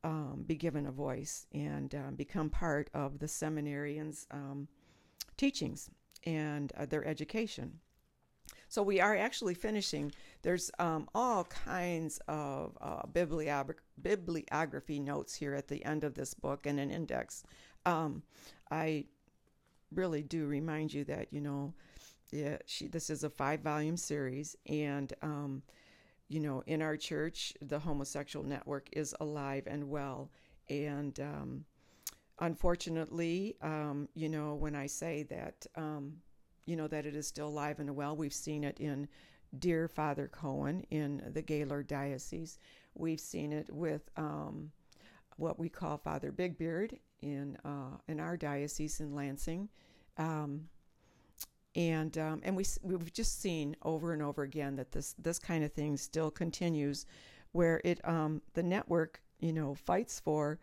um, 0.03 0.43
be 0.45 0.55
given 0.55 0.85
a 0.85 0.91
voice 0.91 1.45
and 1.53 1.93
um, 1.95 2.15
become 2.15 2.49
part 2.49 2.89
of 2.93 3.19
the 3.19 3.25
seminarians' 3.25 4.25
um, 4.31 4.67
teachings 5.37 5.89
and 6.25 6.71
uh, 6.77 6.85
their 6.85 7.05
education. 7.05 7.79
So 8.67 8.83
we 8.83 9.01
are 9.01 9.17
actually 9.17 9.55
finishing. 9.55 10.11
There's 10.41 10.69
um, 10.79 11.09
all 11.15 11.43
kinds 11.45 12.19
of 12.27 12.77
uh, 12.81 13.05
bibliography, 13.07 13.81
bibliography 14.01 14.99
notes 14.99 15.33
here 15.33 15.55
at 15.55 15.67
the 15.67 15.83
end 15.83 16.03
of 16.03 16.13
this 16.13 16.33
book 16.33 16.65
and 16.65 16.79
an 16.79 16.91
index. 16.91 17.43
Um, 17.85 18.23
I 18.69 19.05
really 19.91 20.21
do 20.21 20.45
remind 20.45 20.93
you 20.93 21.03
that 21.05 21.27
you 21.31 21.41
know, 21.41 21.73
yeah, 22.31 22.57
she, 22.65 22.87
this 22.87 23.09
is 23.09 23.23
a 23.23 23.29
five-volume 23.29 23.97
series, 23.97 24.55
and 24.67 25.11
um, 25.21 25.63
you 26.27 26.39
know, 26.39 26.63
in 26.67 26.81
our 26.81 26.95
church, 26.95 27.53
the 27.61 27.79
homosexual 27.79 28.45
network 28.45 28.89
is 28.93 29.15
alive 29.19 29.63
and 29.67 29.89
well, 29.89 30.29
and 30.69 31.19
um, 31.19 31.65
unfortunately, 32.39 33.55
um, 33.61 34.07
you 34.13 34.29
know, 34.29 34.55
when 34.55 34.75
I 34.75 34.87
say 34.87 35.23
that 35.23 35.65
um, 35.75 36.17
you 36.69 36.75
know, 36.75 36.87
that 36.87 37.07
it 37.07 37.15
is 37.15 37.27
still 37.27 37.47
alive 37.47 37.79
and 37.79 37.95
well. 37.95 38.15
We've 38.15 38.31
seen 38.31 38.63
it 38.63 38.79
in 38.79 39.07
Dear 39.57 39.87
Father 39.87 40.27
Cohen 40.27 40.85
in 40.91 41.23
the 41.33 41.41
Gaylord 41.41 41.87
Diocese. 41.87 42.59
We've 42.93 43.19
seen 43.19 43.51
it 43.51 43.73
with 43.73 44.07
um, 44.17 44.71
what 45.37 45.57
we 45.57 45.67
call 45.67 45.97
Father 45.97 46.31
Bigbeard 46.31 46.99
in 47.21 47.57
uh, 47.65 47.97
in 48.07 48.19
our 48.19 48.37
diocese 48.37 48.99
in 48.99 49.15
Lansing, 49.15 49.67
um, 50.17 50.69
and 51.75 52.17
um, 52.17 52.41
and 52.43 52.55
we 52.55 52.65
we've 52.81 53.13
just 53.13 53.41
seen 53.41 53.75
over 53.83 54.13
and 54.13 54.21
over 54.21 54.43
again 54.43 54.75
that 54.77 54.91
this 54.91 55.13
this 55.19 55.39
kind 55.39 55.63
of 55.63 55.73
thing 55.73 55.97
still 55.97 56.31
continues, 56.31 57.05
where 57.51 57.81
it 57.83 58.05
um, 58.07 58.41
the 58.53 58.63
network 58.63 59.21
you 59.39 59.53
know 59.53 59.75
fights 59.75 60.19
for 60.19 60.59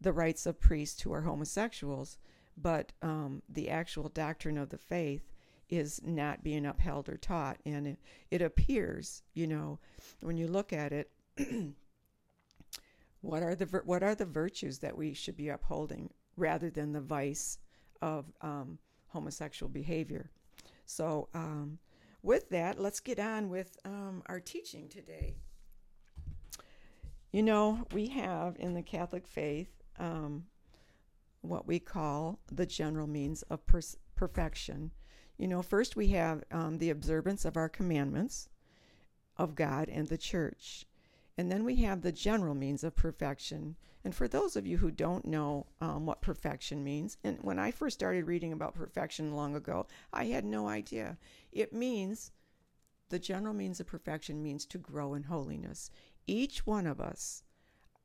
the 0.00 0.12
rights 0.12 0.46
of 0.46 0.60
priests 0.60 1.02
who 1.02 1.12
are 1.12 1.22
homosexuals, 1.22 2.18
but 2.56 2.92
um, 3.02 3.42
the 3.48 3.70
actual 3.70 4.08
doctrine 4.08 4.58
of 4.58 4.68
the 4.70 4.78
faith 4.78 5.32
is 5.68 6.00
not 6.04 6.44
being 6.44 6.66
upheld 6.66 7.08
or 7.08 7.16
taught. 7.16 7.58
And 7.64 7.86
it, 7.86 7.98
it 8.30 8.42
appears, 8.42 9.22
you 9.34 9.46
know, 9.46 9.78
when 10.20 10.36
you 10.36 10.46
look 10.46 10.72
at 10.72 10.92
it, 10.92 11.10
what 13.20 13.42
are 13.42 13.54
the 13.54 13.66
what 13.84 14.02
are 14.02 14.14
the 14.14 14.24
virtues 14.24 14.78
that 14.78 14.96
we 14.96 15.12
should 15.14 15.36
be 15.36 15.48
upholding 15.48 16.10
rather 16.36 16.70
than 16.70 16.92
the 16.92 17.00
vice 17.00 17.58
of 18.00 18.26
um, 18.40 18.78
homosexual 19.08 19.70
behavior? 19.70 20.30
So, 20.86 21.28
um, 21.34 21.78
with 22.22 22.48
that, 22.50 22.80
let's 22.80 23.00
get 23.00 23.18
on 23.18 23.50
with 23.50 23.76
um, 23.84 24.22
our 24.26 24.40
teaching 24.40 24.88
today. 24.88 25.36
You 27.30 27.42
know, 27.42 27.86
we 27.92 28.08
have 28.08 28.56
in 28.58 28.74
the 28.74 28.82
Catholic 28.82 29.26
faith 29.26 29.82
um, 29.98 30.44
what 31.42 31.66
we 31.66 31.78
call 31.78 32.40
the 32.50 32.66
general 32.66 33.06
means 33.06 33.42
of 33.42 33.64
per- 33.66 33.80
perfection 34.14 34.90
you 35.38 35.48
know, 35.48 35.62
first 35.62 35.96
we 35.96 36.08
have 36.08 36.44
um, 36.50 36.78
the 36.78 36.90
observance 36.90 37.44
of 37.44 37.56
our 37.56 37.68
commandments 37.68 38.48
of 39.36 39.54
God 39.54 39.88
and 39.88 40.08
the 40.08 40.16
church. 40.16 40.86
And 41.38 41.50
then 41.50 41.64
we 41.64 41.76
have 41.76 42.00
the 42.00 42.12
general 42.12 42.54
means 42.54 42.82
of 42.82 42.96
perfection. 42.96 43.76
And 44.04 44.14
for 44.14 44.26
those 44.26 44.56
of 44.56 44.66
you 44.66 44.78
who 44.78 44.90
don't 44.90 45.26
know 45.26 45.66
um, 45.80 46.06
what 46.06 46.22
perfection 46.22 46.82
means, 46.82 47.18
and 47.24 47.38
when 47.42 47.58
I 47.58 47.70
first 47.70 47.98
started 47.98 48.26
reading 48.26 48.52
about 48.52 48.74
perfection 48.74 49.34
long 49.34 49.54
ago, 49.54 49.86
I 50.12 50.26
had 50.26 50.44
no 50.44 50.68
idea. 50.68 51.18
It 51.52 51.72
means 51.72 52.32
the 53.08 53.18
general 53.18 53.54
means 53.54 53.80
of 53.80 53.86
perfection 53.86 54.42
means 54.42 54.64
to 54.66 54.78
grow 54.78 55.14
in 55.14 55.24
holiness. 55.24 55.90
Each 56.26 56.66
one 56.66 56.86
of 56.86 57.00
us 57.00 57.42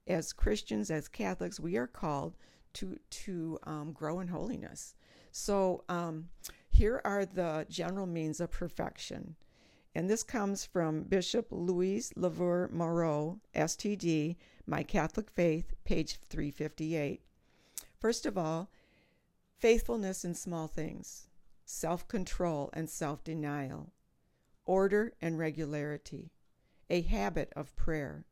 as 0.08 0.34
Christians, 0.34 0.92
as 0.92 1.08
Catholics, 1.08 1.60
we 1.60 1.78
are 1.78 1.88
called 1.88 2.36
to 2.74 2.98
to 3.10 3.60
um, 3.64 3.92
grow 3.92 4.20
in 4.20 4.28
holiness. 4.28 4.96
So 5.32 5.84
um, 5.90 6.30
here 6.70 7.02
are 7.06 7.26
the 7.26 7.66
general 7.70 8.08
means 8.08 8.40
of 8.40 8.52
perfection. 8.52 9.36
And 9.94 10.10
this 10.10 10.24
comes 10.24 10.66
from 10.66 11.04
Bishop 11.04 11.48
Louis 11.52 12.14
LaRavoire 12.16 12.72
Morrow, 12.72 13.42
STD, 13.54 14.38
My 14.66 14.84
Catholic 14.84 15.30
Faith, 15.30 15.74
page 15.84 16.18
358. 16.30 17.22
First 18.00 18.26
of 18.26 18.38
all, 18.38 18.70
faithfulness 19.58 20.24
in 20.24 20.34
small 20.34 20.68
things, 20.68 21.28
self 21.66 22.08
control 22.08 22.70
and 22.72 22.90
self 22.90 23.24
denial, 23.24 23.92
order 24.66 25.14
and 25.22 25.38
regularity, 25.38 26.32
a 26.90 27.02
habit 27.02 27.52
of 27.56 27.76
prayer, 27.76 28.26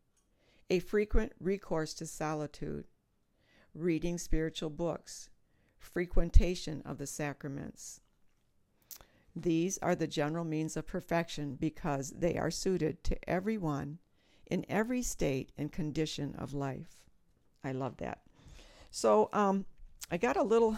a 0.69 0.79
frequent 0.79 1.33
recourse 1.41 1.93
to 1.95 2.07
solitude, 2.07 2.87
reading 3.75 4.17
spiritual 4.17 4.69
books, 4.69 5.29
frequentation 5.77 6.81
of 6.85 6.97
the 6.97 7.07
sacraments. 7.07 7.99
These 9.35 9.77
are 9.79 9.95
the 9.95 10.07
general 10.07 10.45
means 10.45 10.75
of 10.75 10.87
perfection 10.87 11.55
because 11.55 12.11
they 12.11 12.37
are 12.37 12.51
suited 12.51 13.03
to 13.05 13.29
everyone 13.29 13.99
in 14.47 14.65
every 14.67 15.01
state 15.01 15.51
and 15.57 15.71
condition 15.71 16.35
of 16.37 16.53
life. 16.53 17.03
I 17.63 17.71
love 17.71 17.97
that. 17.97 18.21
So 18.91 19.29
um, 19.33 19.65
I 20.11 20.17
got 20.17 20.37
a 20.37 20.43
little, 20.43 20.77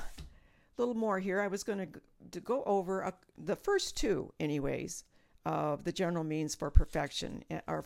little 0.78 0.94
more 0.94 1.20
here. 1.20 1.40
I 1.40 1.48
was 1.48 1.64
going 1.64 1.88
to 2.32 2.40
go 2.42 2.64
over 2.66 3.02
a, 3.02 3.14
the 3.38 3.56
first 3.56 3.96
two, 3.96 4.34
anyways, 4.40 5.06
of 5.46 5.84
the 5.84 5.92
general 5.92 6.24
means 6.24 6.56
for 6.56 6.70
perfection. 6.70 7.44
Are 7.68 7.84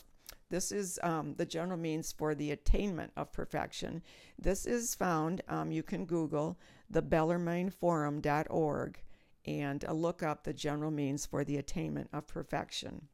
this 0.50 0.72
is 0.72 1.00
um, 1.02 1.34
the 1.38 1.46
general 1.46 1.78
means 1.78 2.12
for 2.12 2.36
the 2.36 2.52
attainment 2.52 3.12
of 3.18 3.32
perfection. 3.32 4.04
This 4.38 4.66
is 4.66 4.94
found. 4.94 5.42
Um, 5.48 5.72
you 5.72 5.82
can 5.84 6.06
Google 6.06 6.58
the 6.90 7.02
bellarmineforum.org 7.02 9.00
and 9.46 9.86
uh, 9.86 9.94
look 9.94 10.24
up 10.24 10.44
the 10.44 10.54
general 10.54 10.92
means 10.92 11.26
for 11.26 11.44
the 11.44 11.58
attainment 11.58 12.10
of 12.12 12.28
perfection. 12.28 13.08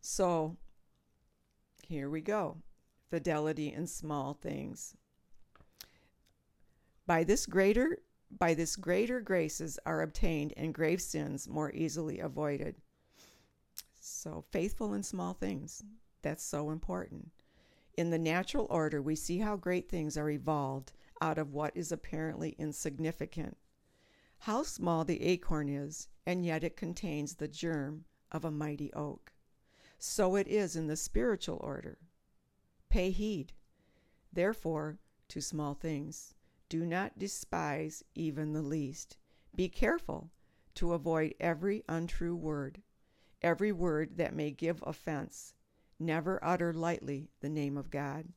So 0.00 0.56
here 1.86 2.08
we 2.08 2.20
go 2.20 2.58
fidelity 3.10 3.72
in 3.72 3.86
small 3.86 4.34
things. 4.34 4.94
By 7.06 7.24
this 7.24 7.46
greater 7.46 7.98
by 8.38 8.54
this 8.54 8.76
greater 8.76 9.20
graces 9.20 9.78
are 9.84 10.02
obtained 10.02 10.54
and 10.56 10.72
grave 10.72 11.02
sins 11.02 11.48
more 11.48 11.72
easily 11.72 12.20
avoided. 12.20 12.76
So 13.98 14.44
faithful 14.52 14.94
in 14.94 15.02
small 15.02 15.34
things. 15.34 15.82
That's 16.22 16.44
so 16.44 16.70
important. 16.70 17.30
In 17.98 18.10
the 18.10 18.18
natural 18.18 18.68
order, 18.70 19.02
we 19.02 19.16
see 19.16 19.38
how 19.38 19.56
great 19.56 19.88
things 19.88 20.16
are 20.16 20.30
evolved 20.30 20.92
out 21.20 21.38
of 21.38 21.52
what 21.52 21.76
is 21.76 21.90
apparently 21.90 22.54
insignificant. 22.56 23.56
How 24.44 24.62
small 24.62 25.04
the 25.04 25.22
acorn 25.22 25.68
is, 25.68 26.08
and 26.24 26.46
yet 26.46 26.64
it 26.64 26.74
contains 26.74 27.34
the 27.34 27.46
germ 27.46 28.06
of 28.32 28.42
a 28.42 28.50
mighty 28.50 28.90
oak. 28.94 29.32
So 29.98 30.34
it 30.34 30.48
is 30.48 30.76
in 30.76 30.86
the 30.86 30.96
spiritual 30.96 31.58
order. 31.62 31.98
Pay 32.88 33.10
heed, 33.10 33.52
therefore, 34.32 34.98
to 35.28 35.42
small 35.42 35.74
things. 35.74 36.34
Do 36.70 36.86
not 36.86 37.18
despise 37.18 38.02
even 38.14 38.54
the 38.54 38.62
least. 38.62 39.18
Be 39.54 39.68
careful 39.68 40.30
to 40.76 40.94
avoid 40.94 41.34
every 41.38 41.84
untrue 41.86 42.34
word, 42.34 42.80
every 43.42 43.72
word 43.72 44.16
that 44.16 44.34
may 44.34 44.52
give 44.52 44.82
offense. 44.86 45.52
Never 45.98 46.42
utter 46.42 46.72
lightly 46.72 47.28
the 47.40 47.50
name 47.50 47.76
of 47.76 47.90
God. 47.90 48.32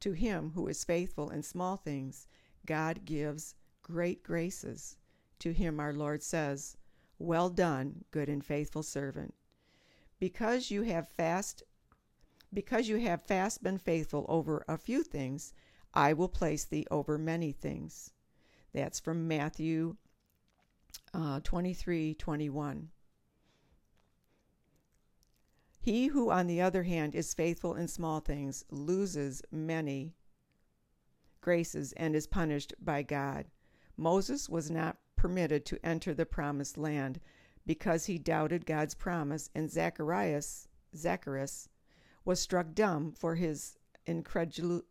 To 0.00 0.12
him 0.12 0.52
who 0.54 0.68
is 0.68 0.84
faithful 0.84 1.30
in 1.30 1.42
small 1.42 1.78
things, 1.78 2.26
God 2.66 3.06
gives 3.06 3.54
great 3.82 4.22
graces. 4.22 4.98
To 5.40 5.52
him 5.52 5.78
our 5.78 5.92
Lord 5.92 6.22
says, 6.22 6.76
Well 7.18 7.50
done, 7.50 8.04
good 8.10 8.28
and 8.28 8.44
faithful 8.44 8.82
servant. 8.82 9.34
Because 10.18 10.70
you 10.70 10.82
have 10.82 11.08
fast 11.08 11.62
because 12.52 12.88
you 12.88 12.96
have 12.96 13.22
fast 13.22 13.62
been 13.62 13.78
faithful 13.78 14.24
over 14.28 14.64
a 14.66 14.78
few 14.78 15.02
things, 15.02 15.52
I 15.92 16.14
will 16.14 16.28
place 16.28 16.64
thee 16.64 16.86
over 16.90 17.18
many 17.18 17.52
things. 17.52 18.12
That's 18.72 19.00
from 19.00 19.28
Matthew 19.28 19.96
uh, 21.12 21.40
23 21.40 22.14
21. 22.14 22.88
He 25.80 26.08
who, 26.08 26.30
on 26.30 26.46
the 26.46 26.60
other 26.60 26.82
hand, 26.82 27.14
is 27.14 27.32
faithful 27.32 27.74
in 27.74 27.88
small 27.88 28.20
things 28.20 28.64
loses 28.70 29.42
many 29.50 30.14
graces 31.40 31.92
and 31.92 32.14
is 32.14 32.26
punished 32.26 32.74
by 32.80 33.02
God. 33.02 33.46
Moses 33.96 34.48
was 34.48 34.70
not 34.70 34.98
permitted 35.18 35.66
to 35.66 35.84
enter 35.84 36.14
the 36.14 36.24
promised 36.24 36.78
land 36.78 37.20
because 37.66 38.06
he 38.06 38.16
doubted 38.16 38.64
God's 38.64 38.94
promise, 38.94 39.50
and 39.54 39.70
Zacharias, 39.70 40.68
Zacharias 40.96 41.68
was 42.24 42.40
struck 42.40 42.72
dumb 42.72 43.12
for 43.12 43.34
his 43.34 43.76
incredulity. 44.06 44.84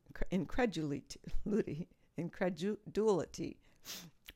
incredulity. 2.17 3.57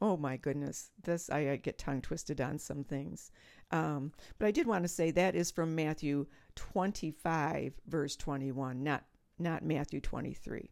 Oh 0.01 0.17
my 0.17 0.37
goodness, 0.37 0.89
this 1.03 1.29
I, 1.29 1.51
I 1.51 1.55
get 1.57 1.77
tongue 1.77 2.01
twisted 2.01 2.41
on 2.41 2.57
some 2.57 2.83
things. 2.83 3.29
Um, 3.69 4.11
but 4.39 4.47
I 4.47 4.51
did 4.51 4.65
want 4.65 4.83
to 4.83 4.87
say 4.87 5.11
that 5.11 5.35
is 5.35 5.51
from 5.51 5.75
Matthew 5.75 6.25
25, 6.55 7.73
verse 7.87 8.15
21, 8.15 8.83
not 8.83 9.03
not 9.37 9.63
Matthew 9.63 10.01
23. 10.01 10.71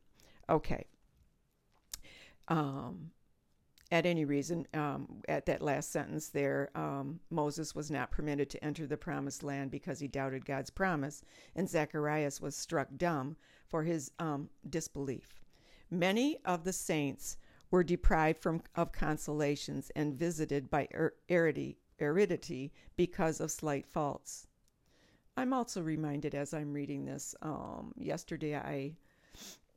Okay. 0.50 0.86
Um, 2.48 3.12
at 3.92 4.06
any 4.06 4.24
reason, 4.24 4.68
um, 4.74 5.22
at 5.28 5.48
that 5.48 5.62
last 5.62 5.92
sentence 5.92 6.30
there, 6.30 6.70
um, 6.76 7.20
Moses 7.32 7.74
was 7.74 7.90
not 7.90 8.12
permitted 8.12 8.50
to 8.52 8.64
enter 8.64 8.86
the 8.86 8.98
promised 8.98 9.42
land 9.42 9.72
because 9.72 10.00
he 10.00 10.08
doubted 10.08 10.46
God's 10.46 10.70
promise, 10.70 11.24
and 11.56 11.68
Zacharias 11.68 12.40
was 12.40 12.56
struck 12.56 12.90
dumb 12.96 13.36
for 13.68 13.84
his 13.84 14.12
um, 14.20 14.50
disbelief. 14.70 15.40
Many 15.90 16.38
of 16.46 16.64
the 16.64 16.74
saints 16.74 17.38
were 17.72 17.84
deprived 17.84 18.42
from, 18.42 18.62
of 18.76 18.92
consolations 18.92 19.92
and 19.96 20.14
visited 20.14 20.70
by 20.70 20.88
er, 20.94 21.16
aridity, 21.30 21.78
aridity 22.00 22.72
because 22.96 23.40
of 23.40 23.50
slight 23.50 23.88
faults. 23.88 24.48
I'm 25.36 25.54
also 25.54 25.82
reminded 25.82 26.36
as 26.36 26.54
I'm 26.54 26.74
reading 26.74 27.06
this. 27.06 27.34
Um, 27.42 27.94
yesterday, 27.98 28.56
I 28.56 28.98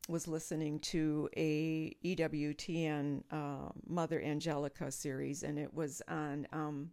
was 0.09 0.27
listening 0.27 0.79
to 0.79 1.29
a 1.37 1.95
EWTN 2.03 3.23
uh, 3.31 3.69
Mother 3.87 4.21
Angelica 4.21 4.91
series, 4.91 5.43
and 5.43 5.57
it 5.57 5.73
was 5.73 6.01
on, 6.07 6.45
um, 6.51 6.91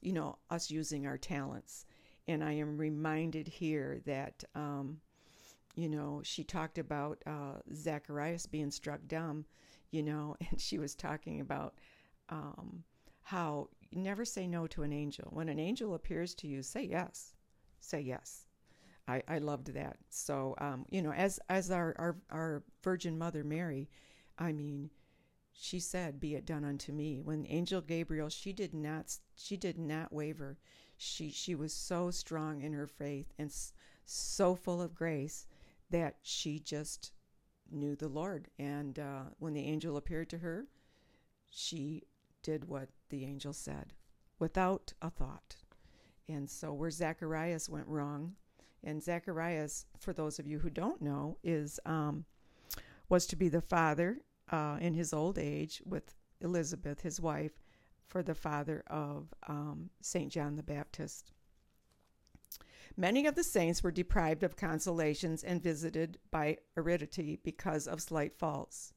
you 0.00 0.12
know, 0.12 0.38
us 0.50 0.70
using 0.70 1.06
our 1.06 1.18
talents. 1.18 1.86
And 2.28 2.42
I 2.44 2.52
am 2.52 2.76
reminded 2.76 3.48
here 3.48 4.00
that, 4.06 4.44
um, 4.54 4.98
you 5.74 5.88
know, 5.88 6.20
she 6.24 6.44
talked 6.44 6.78
about 6.78 7.22
uh, 7.26 7.60
Zacharias 7.74 8.46
being 8.46 8.70
struck 8.70 9.00
dumb, 9.06 9.44
you 9.90 10.02
know, 10.02 10.36
and 10.50 10.60
she 10.60 10.78
was 10.78 10.94
talking 10.94 11.40
about 11.40 11.74
um, 12.28 12.84
how 13.22 13.68
never 13.92 14.24
say 14.24 14.46
no 14.46 14.66
to 14.68 14.82
an 14.82 14.92
angel. 14.92 15.28
When 15.30 15.48
an 15.48 15.58
angel 15.58 15.94
appears 15.94 16.34
to 16.36 16.46
you, 16.46 16.62
say 16.62 16.84
yes. 16.84 17.32
Say 17.80 18.00
yes 18.00 18.45
I, 19.08 19.22
I 19.28 19.38
loved 19.38 19.72
that. 19.74 19.98
So 20.08 20.54
um, 20.58 20.86
you 20.90 21.02
know, 21.02 21.12
as 21.12 21.38
as 21.48 21.70
our, 21.70 21.94
our 21.98 22.16
our 22.30 22.62
Virgin 22.82 23.18
Mother 23.18 23.44
Mary, 23.44 23.88
I 24.38 24.52
mean, 24.52 24.90
she 25.52 25.80
said, 25.80 26.20
"Be 26.20 26.34
it 26.34 26.46
done 26.46 26.64
unto 26.64 26.92
me." 26.92 27.20
When 27.20 27.46
Angel 27.48 27.80
Gabriel, 27.80 28.28
she 28.28 28.52
did 28.52 28.74
not 28.74 29.16
she 29.36 29.56
did 29.56 29.78
not 29.78 30.12
waver. 30.12 30.58
She 30.96 31.30
she 31.30 31.54
was 31.54 31.72
so 31.72 32.10
strong 32.10 32.62
in 32.62 32.72
her 32.72 32.86
faith 32.86 33.32
and 33.38 33.52
so 34.04 34.54
full 34.54 34.80
of 34.80 34.94
grace 34.94 35.46
that 35.90 36.16
she 36.22 36.58
just 36.58 37.12
knew 37.70 37.96
the 37.96 38.08
Lord. 38.08 38.48
And 38.58 38.98
uh, 38.98 39.24
when 39.38 39.54
the 39.54 39.64
angel 39.66 39.96
appeared 39.96 40.30
to 40.30 40.38
her, 40.38 40.66
she 41.50 42.04
did 42.42 42.68
what 42.68 42.88
the 43.08 43.24
angel 43.24 43.52
said 43.52 43.92
without 44.38 44.92
a 45.02 45.10
thought. 45.10 45.56
And 46.28 46.48
so, 46.50 46.72
where 46.72 46.90
Zacharias 46.90 47.68
went 47.68 47.86
wrong, 47.86 48.34
and 48.84 49.02
Zacharias, 49.02 49.86
for 49.98 50.12
those 50.12 50.38
of 50.38 50.46
you 50.46 50.58
who 50.58 50.70
don't 50.70 51.02
know, 51.02 51.38
is 51.42 51.80
um, 51.84 52.24
was 53.08 53.26
to 53.26 53.36
be 53.36 53.48
the 53.48 53.60
father 53.60 54.20
uh, 54.50 54.78
in 54.80 54.94
his 54.94 55.12
old 55.12 55.38
age 55.38 55.82
with 55.84 56.14
Elizabeth, 56.40 57.00
his 57.00 57.20
wife, 57.20 57.52
for 58.06 58.22
the 58.22 58.34
father 58.34 58.82
of 58.86 59.34
um, 59.48 59.90
Saint 60.00 60.32
John 60.32 60.56
the 60.56 60.62
Baptist. 60.62 61.32
Many 62.96 63.26
of 63.26 63.34
the 63.34 63.44
saints 63.44 63.82
were 63.82 63.90
deprived 63.90 64.42
of 64.42 64.56
consolations 64.56 65.44
and 65.44 65.62
visited 65.62 66.18
by 66.30 66.58
aridity 66.76 67.38
because 67.42 67.86
of 67.86 68.00
slight 68.00 68.38
faults. 68.38 68.94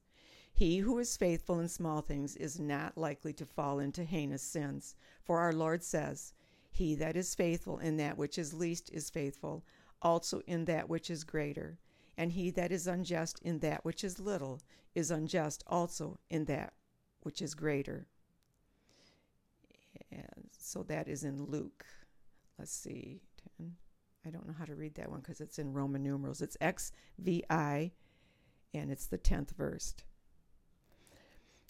He 0.54 0.80
who 0.80 0.98
is 1.00 1.18
faithful 1.18 1.60
in 1.60 1.68
small 1.68 2.02
things 2.02 2.36
is 2.36 2.60
not 2.60 2.98
likely 2.98 3.34
to 3.34 3.46
fall 3.46 3.80
into 3.80 4.04
heinous 4.04 4.44
sins, 4.44 4.96
for 5.24 5.40
our 5.40 5.54
Lord 5.54 5.84
says, 5.84 6.34
He 6.80 6.96
that 6.96 7.18
is 7.18 7.36
faithful 7.36 7.78
in 7.80 7.98
that 7.98 8.18
which 8.18 8.38
is 8.38 8.54
least 8.54 8.90
is 8.94 9.10
faithful 9.10 9.66
also 10.02 10.40
in 10.48 10.64
that 10.64 10.88
which 10.88 11.10
is 11.10 11.26
greater. 11.26 11.78
and 12.20 12.34
he 12.34 12.52
that 12.52 12.70
is 12.70 12.86
unjust 12.86 13.40
in 13.44 13.60
that 13.60 13.86
which 13.86 14.04
is 14.04 14.20
little 14.20 14.60
is 14.94 15.10
unjust 15.10 15.64
also 15.68 16.20
in 16.30 16.44
that 16.46 16.74
which 17.22 17.42
is 17.42 17.56
greater. 17.56 18.08
And 20.12 20.50
so 20.52 20.84
that 20.84 21.08
is 21.08 21.24
in 21.24 21.46
Luke. 21.46 21.86
Let's 22.58 22.74
see, 22.74 23.22
10. 23.58 23.74
I 24.26 24.32
don't 24.32 24.46
know 24.46 24.54
how 24.54 24.66
to 24.66 24.76
read 24.76 24.96
that 24.96 25.10
one 25.10 25.22
because 25.22 25.40
it's 25.40 25.60
in 25.60 25.72
Roman 25.72 26.04
numerals. 26.04 26.42
It's 26.42 26.58
XVI, 26.58 27.92
and 28.74 28.92
it's 28.92 29.08
the 29.08 29.18
10th 29.18 29.52
verse. 29.52 29.96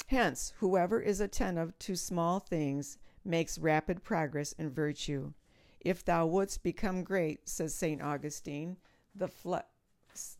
Hence, 0.08 0.54
whoever 0.58 1.00
is 1.00 1.22
attentive 1.22 1.78
to 1.78 1.96
small 1.96 2.40
things 2.40 2.98
makes 3.24 3.58
rapid 3.58 4.04
progress 4.04 4.52
in 4.54 4.70
virtue. 4.70 5.34
If 5.80 6.04
thou 6.04 6.26
wouldst 6.26 6.64
become 6.64 7.04
great, 7.04 7.48
says 7.48 7.74
St. 7.74 8.02
Augustine, 8.02 8.78
the 9.16 9.28
fle- 9.28 9.68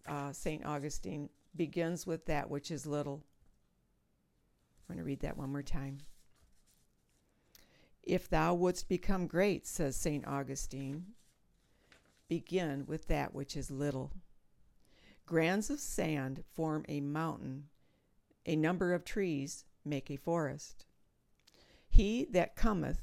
uh, 0.08 0.32
St. 0.32 0.66
Augustine 0.66 1.30
begins 1.56 2.06
with 2.06 2.26
that 2.26 2.50
which 2.50 2.72
is 2.72 2.86
little. 2.86 3.24
I'm 4.90 4.96
going 4.96 5.04
to 5.04 5.08
read 5.08 5.22
that 5.22 5.38
one 5.38 5.52
more 5.52 5.64
time. 5.64 6.00
If 8.04 8.28
thou 8.28 8.56
wouldst 8.56 8.90
become 8.90 9.28
great, 9.28 9.68
says 9.68 9.96
St. 9.96 10.26
Augustine, 10.26 11.06
begin 12.28 12.86
with 12.88 13.08
that 13.08 13.34
which 13.34 13.56
is 13.56 13.70
little. 13.70 14.12
Grains 15.26 15.70
of 15.70 15.80
sand 15.80 16.44
form 16.52 16.86
a 16.90 17.02
mountain, 17.02 17.66
a 18.46 18.56
number 18.56 18.94
of 18.94 19.06
trees 19.06 19.66
make 19.86 20.10
a 20.10 20.16
forest. 20.16 20.86
He 21.90 22.26
that 22.32 22.56
cometh, 22.56 23.02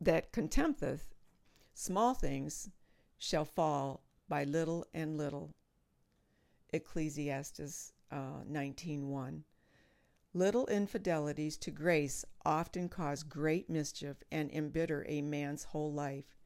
that 0.00 0.32
contempteth 0.32 1.14
small 1.74 2.14
things, 2.14 2.70
shall 3.18 3.44
fall 3.44 4.02
by 4.28 4.44
little 4.44 4.86
and 4.92 5.16
little. 5.16 5.54
Ecclesiastes 6.72 7.92
uh, 8.10 8.42
19.1 8.50 9.42
Little 10.34 10.66
infidelities 10.66 11.56
to 11.58 11.70
grace 11.70 12.24
often 12.44 12.88
cause 12.90 13.22
great 13.22 13.70
mischief 13.70 14.22
and 14.30 14.50
embitter 14.50 15.06
a 15.08 15.22
man's 15.22 15.64
whole 15.64 15.92
life. 15.92 16.36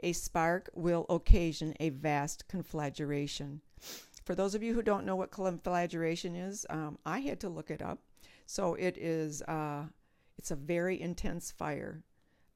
A 0.00 0.12
spark 0.12 0.68
will 0.74 1.06
occasion 1.08 1.74
a 1.78 1.90
vast 1.90 2.48
conflagration. 2.48 3.60
For 4.24 4.34
those 4.34 4.56
of 4.56 4.62
you 4.64 4.74
who 4.74 4.82
don't 4.82 5.06
know 5.06 5.14
what 5.14 5.30
conflagration 5.30 6.34
is, 6.34 6.66
um, 6.68 6.98
I 7.06 7.20
had 7.20 7.38
to 7.40 7.48
look 7.48 7.70
it 7.70 7.80
up. 7.80 8.00
So 8.46 8.74
it 8.74 8.98
is, 8.98 9.42
uh, 9.42 9.84
it's 10.46 10.52
a 10.52 10.54
very 10.54 11.00
intense 11.00 11.50
fire. 11.50 12.04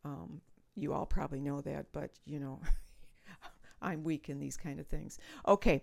Um, 0.04 0.42
you 0.76 0.92
all 0.92 1.06
probably 1.06 1.40
know 1.40 1.60
that, 1.62 1.86
but 1.90 2.12
you 2.24 2.38
know, 2.38 2.60
I'm 3.82 4.04
weak 4.04 4.28
in 4.28 4.38
these 4.38 4.56
kind 4.56 4.78
of 4.78 4.86
things. 4.86 5.18
Okay, 5.48 5.82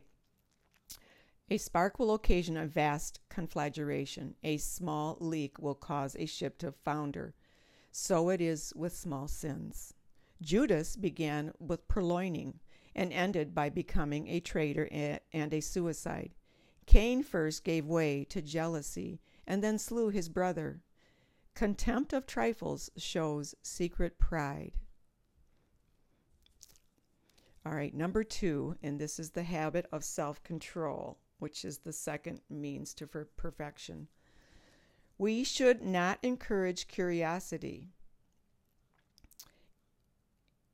a 1.50 1.58
spark 1.58 2.00
will 2.00 2.13
occasion 2.13 2.56
a 2.56 2.65
vast 2.65 3.20
conflagration. 3.28 4.36
A 4.41 4.56
small 4.56 5.17
leak 5.20 5.60
will 5.60 5.76
cause 5.76 6.15
a 6.17 6.26
ship 6.26 6.58
to 6.60 6.72
founder. 6.72 7.36
So 7.91 8.30
it 8.30 8.39
is 8.39 8.72
with 8.74 8.96
small 8.96 9.28
sins. 9.28 9.93
Judas 10.41 10.96
began 10.96 11.52
with 11.60 11.89
purloining 11.89 12.54
and 12.96 13.12
ended 13.12 13.54
by 13.54 13.67
becoming 13.67 14.30
a 14.30 14.39
traitor 14.39 14.88
and 15.34 15.54
a 15.54 15.60
suicide. 15.60 16.36
Cain 16.86 17.22
first 17.22 17.65
gave 17.65 17.86
way 17.86 18.24
to 18.30 18.41
jealousy 18.41 19.20
and 19.46 19.62
then 19.62 19.78
slew 19.78 20.08
his 20.08 20.30
brother. 20.30 20.80
Contempt 21.58 22.13
of 22.13 22.28
trifles 22.28 22.91
shows 22.98 23.56
secret 23.63 24.20
pride. 24.20 24.74
All 27.65 27.72
right, 27.72 27.96
number 27.96 28.24
two, 28.24 28.76
and 28.84 29.00
this 29.00 29.17
is 29.17 29.32
the 29.32 29.41
habit 29.41 29.88
of 29.91 30.04
self 30.04 30.43
control 30.43 31.17
which 31.39 31.65
is 31.65 31.80
the 31.80 31.93
second 31.93 32.41
means 32.48 32.93
to 32.93 33.08
perfection. 33.08 34.08
We 35.17 35.43
should 35.43 35.82
not 35.82 36.20
encourage 36.22 36.88
curiosity. 36.88 37.89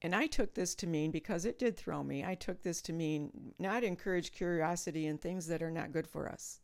And 0.01 0.13
I 0.13 0.27
took 0.27 0.53
this 0.53 0.75
to 0.75 0.87
mean, 0.87 1.11
because 1.11 1.45
it 1.45 1.57
did 1.57 1.77
throw 1.77 2.03
me, 2.03 2.25
I 2.25 2.35
took 2.35 2.61
this 2.61 2.81
to 2.81 2.91
mean 2.91 3.53
not 3.57 3.85
encourage 3.85 4.33
curiosity 4.33 5.07
in 5.07 5.17
things 5.17 5.47
that 5.47 5.63
are 5.63 5.71
not 5.71 5.93
good 5.93 6.07
for 6.07 6.27
us, 6.27 6.59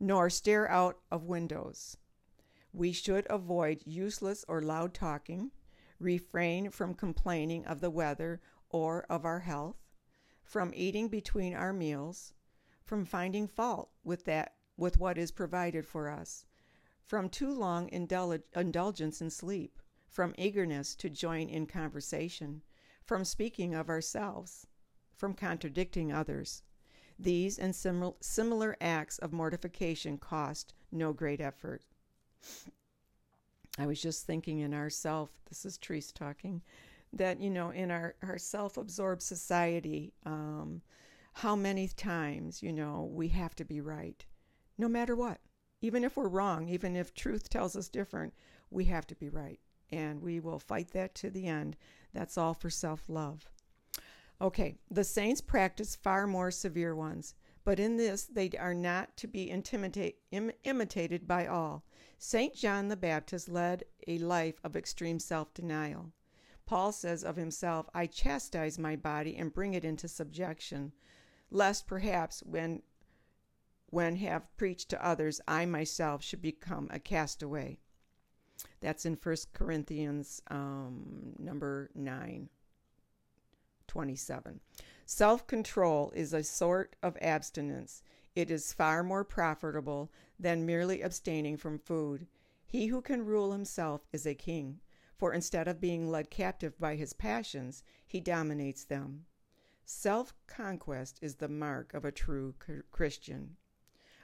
nor 0.00 0.28
stare 0.30 0.68
out 0.68 0.98
of 1.12 1.26
windows. 1.26 1.96
We 2.74 2.92
should 2.92 3.26
avoid 3.28 3.82
useless 3.84 4.44
or 4.48 4.62
loud 4.62 4.94
talking, 4.94 5.50
refrain 5.98 6.70
from 6.70 6.94
complaining 6.94 7.66
of 7.66 7.80
the 7.80 7.90
weather 7.90 8.40
or 8.70 9.04
of 9.10 9.24
our 9.26 9.40
health, 9.40 9.76
from 10.42 10.72
eating 10.74 11.08
between 11.08 11.54
our 11.54 11.72
meals, 11.72 12.32
from 12.82 13.04
finding 13.04 13.46
fault 13.46 13.90
with 14.02 14.24
that 14.24 14.54
with 14.76 14.98
what 14.98 15.18
is 15.18 15.30
provided 15.30 15.86
for 15.86 16.08
us, 16.08 16.46
from 17.04 17.28
too 17.28 17.52
long 17.52 17.90
indul- 17.90 18.42
indulgence 18.56 19.20
in 19.20 19.28
sleep, 19.28 19.80
from 20.08 20.34
eagerness 20.38 20.94
to 20.96 21.10
join 21.10 21.48
in 21.48 21.66
conversation, 21.66 22.62
from 23.04 23.24
speaking 23.24 23.74
of 23.74 23.90
ourselves, 23.90 24.66
from 25.14 25.34
contradicting 25.34 26.10
others. 26.10 26.62
These 27.18 27.58
and 27.58 27.76
sim- 27.76 28.14
similar 28.20 28.76
acts 28.80 29.18
of 29.18 29.32
mortification 29.32 30.16
cost 30.16 30.72
no 30.90 31.12
great 31.12 31.40
effort. 31.40 31.82
I 33.78 33.86
was 33.86 34.00
just 34.00 34.26
thinking 34.26 34.60
in 34.60 34.74
ourself, 34.74 35.30
this 35.48 35.64
is 35.64 35.78
Treese 35.78 36.12
talking, 36.12 36.62
that, 37.12 37.40
you 37.40 37.50
know, 37.50 37.70
in 37.70 37.90
our, 37.90 38.14
our 38.22 38.38
self 38.38 38.76
absorbed 38.76 39.22
society, 39.22 40.12
um, 40.26 40.82
how 41.34 41.56
many 41.56 41.88
times, 41.88 42.62
you 42.62 42.72
know, 42.72 43.10
we 43.12 43.28
have 43.28 43.54
to 43.56 43.64
be 43.64 43.80
right, 43.80 44.24
no 44.76 44.88
matter 44.88 45.16
what. 45.16 45.40
Even 45.80 46.04
if 46.04 46.16
we're 46.16 46.28
wrong, 46.28 46.68
even 46.68 46.94
if 46.94 47.14
truth 47.14 47.48
tells 47.48 47.74
us 47.74 47.88
different, 47.88 48.34
we 48.70 48.84
have 48.84 49.06
to 49.08 49.14
be 49.16 49.28
right. 49.28 49.58
And 49.90 50.22
we 50.22 50.40
will 50.40 50.58
fight 50.58 50.92
that 50.92 51.14
to 51.16 51.30
the 51.30 51.46
end. 51.46 51.76
That's 52.14 52.38
all 52.38 52.54
for 52.54 52.70
self 52.70 53.08
love. 53.08 53.48
Okay, 54.40 54.76
the 54.90 55.04
saints 55.04 55.40
practice 55.40 55.94
far 55.94 56.26
more 56.26 56.50
severe 56.50 56.94
ones, 56.94 57.34
but 57.64 57.78
in 57.78 57.96
this 57.96 58.24
they 58.24 58.50
are 58.58 58.74
not 58.74 59.16
to 59.18 59.26
be 59.26 59.50
intimidate, 59.50 60.18
Im, 60.30 60.52
imitated 60.64 61.26
by 61.26 61.46
all. 61.46 61.84
St. 62.18 62.54
John 62.54 62.88
the 62.88 62.96
Baptist 62.96 63.48
led 63.48 63.84
a 64.06 64.18
life 64.18 64.60
of 64.62 64.76
extreme 64.76 65.18
self 65.18 65.52
denial. 65.54 66.12
Paul 66.66 66.92
says 66.92 67.24
of 67.24 67.36
himself, 67.36 67.88
I 67.92 68.06
chastise 68.06 68.78
my 68.78 68.96
body 68.96 69.36
and 69.36 69.52
bring 69.52 69.74
it 69.74 69.84
into 69.84 70.08
subjection, 70.08 70.92
lest 71.50 71.86
perhaps 71.86 72.42
when 72.44 72.82
when 73.90 74.16
have 74.16 74.56
preached 74.56 74.88
to 74.88 75.04
others 75.04 75.40
I 75.46 75.66
myself 75.66 76.22
should 76.22 76.40
become 76.40 76.88
a 76.90 76.98
castaway. 76.98 77.78
That's 78.80 79.04
in 79.04 79.18
1 79.22 79.36
Corinthians 79.52 80.40
um, 80.48 81.34
number 81.38 81.90
9, 81.94 82.48
27. 83.92 84.58
Self 85.04 85.46
control 85.46 86.12
is 86.16 86.32
a 86.32 86.42
sort 86.42 86.96
of 87.02 87.18
abstinence. 87.20 88.02
It 88.34 88.50
is 88.50 88.72
far 88.72 89.02
more 89.02 89.22
profitable 89.22 90.10
than 90.40 90.64
merely 90.64 91.02
abstaining 91.02 91.58
from 91.58 91.78
food. 91.78 92.26
He 92.64 92.86
who 92.86 93.02
can 93.02 93.26
rule 93.26 93.52
himself 93.52 94.06
is 94.10 94.24
a 94.24 94.34
king, 94.34 94.80
for 95.18 95.34
instead 95.34 95.68
of 95.68 95.78
being 95.78 96.10
led 96.10 96.30
captive 96.30 96.78
by 96.78 96.96
his 96.96 97.12
passions, 97.12 97.82
he 98.06 98.18
dominates 98.18 98.84
them. 98.84 99.26
Self 99.84 100.32
conquest 100.46 101.18
is 101.20 101.34
the 101.34 101.50
mark 101.50 101.92
of 101.92 102.06
a 102.06 102.10
true 102.10 102.54
Christian. 102.90 103.56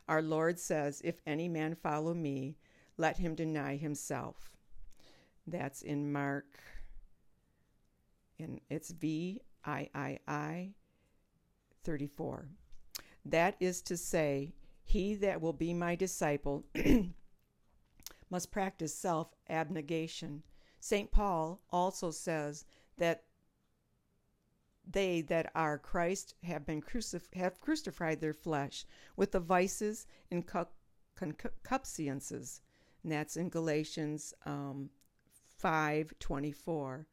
Our 0.09 0.23
Lord 0.23 0.59
says, 0.59 1.03
If 1.05 1.21
any 1.27 1.47
man 1.47 1.75
follow 1.75 2.15
me, 2.15 2.57
let 2.97 3.19
him 3.19 3.35
deny 3.35 3.77
himself. 3.77 4.57
That's 5.47 5.83
in 5.83 6.11
Mark, 6.11 6.59
and 8.39 8.63
it's 8.71 8.93
V 8.93 9.43
I 9.65 9.91
I 9.95 10.19
I 10.27 10.75
34. 11.85 12.49
That 13.25 13.57
is 13.61 13.83
to 13.83 13.97
say, 13.97 14.53
he 14.85 15.15
that 15.17 15.41
will 15.41 15.53
be 15.53 15.75
my 15.75 15.95
disciple 15.95 16.65
must 18.31 18.51
practice 18.51 18.95
self 18.95 19.35
abnegation. 19.49 20.43
St. 20.81 21.11
Paul 21.11 21.61
also 21.71 22.11
says 22.11 22.65
that 22.99 23.25
they 24.91 25.21
that 25.23 25.51
are 25.55 25.79
Christ 25.79 26.35
have 26.43 26.65
been 26.65 26.81
crucif- 26.81 27.35
have 27.35 27.61
crucified 27.61 28.21
their 28.21 28.33
flesh 28.33 28.87
with 29.17 29.33
the 29.33 29.41
vices 29.41 30.07
and 30.31 30.47
concupiscences. 31.17 32.61
And 33.03 33.13
that's 33.13 33.37
in 33.37 33.51
Galatians 33.51 34.33
um, 34.47 34.91
5:24. 35.63 37.07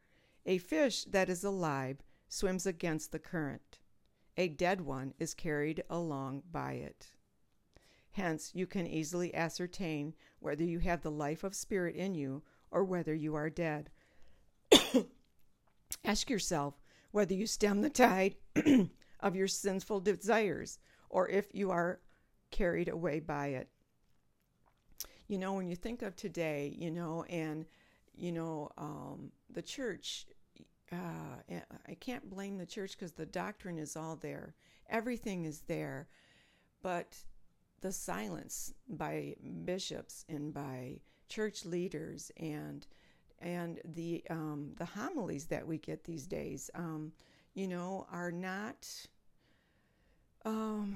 A 0.45 0.57
fish 0.59 1.03
that 1.05 1.29
is 1.29 1.43
alive 1.43 2.03
swims 2.28 2.65
against 2.65 3.11
the 3.11 3.19
current. 3.19 3.80
A 4.38 4.47
dead 4.47 4.82
one 4.82 5.13
is 5.17 5.34
carried 5.34 5.84
along 5.89 6.43
by 6.51 6.73
it. 6.73 7.07
Hence, 8.11 8.51
you 8.53 8.65
can 8.65 8.88
easily 8.88 9.34
ascertain 9.36 10.13
whether 10.39 10.63
you 10.63 10.80
have 10.80 11.01
the 11.01 11.11
life 11.11 11.43
of 11.43 11.53
spirit 11.53 11.95
in 11.95 12.15
you 12.15 12.43
or 12.71 12.84
whether 12.84 13.13
you 13.13 13.36
are 13.36 13.49
dead. 13.49 13.89
Ask 16.05 16.30
yourself 16.30 16.82
whether 17.11 17.34
you 17.34 17.47
stem 17.47 17.82
the 17.82 17.89
tide 17.89 18.36
of 19.19 19.36
your 19.36 19.47
sinful 19.47 20.01
desires 20.01 20.80
or 21.09 21.30
if 21.30 21.53
you 21.53 21.71
are 21.71 21.99
carried 22.51 22.89
away 22.89 23.19
by 23.19 23.47
it. 23.47 23.69
You 25.28 25.38
know, 25.38 25.53
when 25.53 25.67
you 25.67 25.76
think 25.76 26.01
of 26.01 26.15
today, 26.15 26.73
you 26.78 26.91
know, 26.91 27.23
and, 27.30 27.65
you 28.13 28.32
know, 28.32 28.69
um, 28.78 29.32
the 29.49 29.61
church, 29.61 30.26
uh, 30.91 31.57
I 31.88 31.93
can't 31.95 32.29
blame 32.29 32.57
the 32.57 32.65
church 32.65 32.91
because 32.91 33.13
the 33.13 33.25
doctrine 33.25 33.77
is 33.77 33.95
all 33.95 34.15
there, 34.15 34.55
everything 34.89 35.45
is 35.45 35.61
there. 35.61 36.07
But 36.81 37.17
the 37.81 37.91
silence 37.91 38.73
by 38.88 39.36
bishops 39.63 40.25
and 40.29 40.53
by 40.53 40.99
church 41.29 41.65
leaders 41.65 42.31
and 42.38 42.86
and 43.39 43.79
the 43.83 44.23
um, 44.29 44.71
the 44.77 44.86
homilies 44.86 45.45
that 45.45 45.67
we 45.67 45.77
get 45.77 46.03
these 46.03 46.25
days, 46.25 46.69
um, 46.75 47.11
you 47.53 47.67
know, 47.67 48.07
are 48.11 48.31
not. 48.31 48.88
Um, 50.45 50.95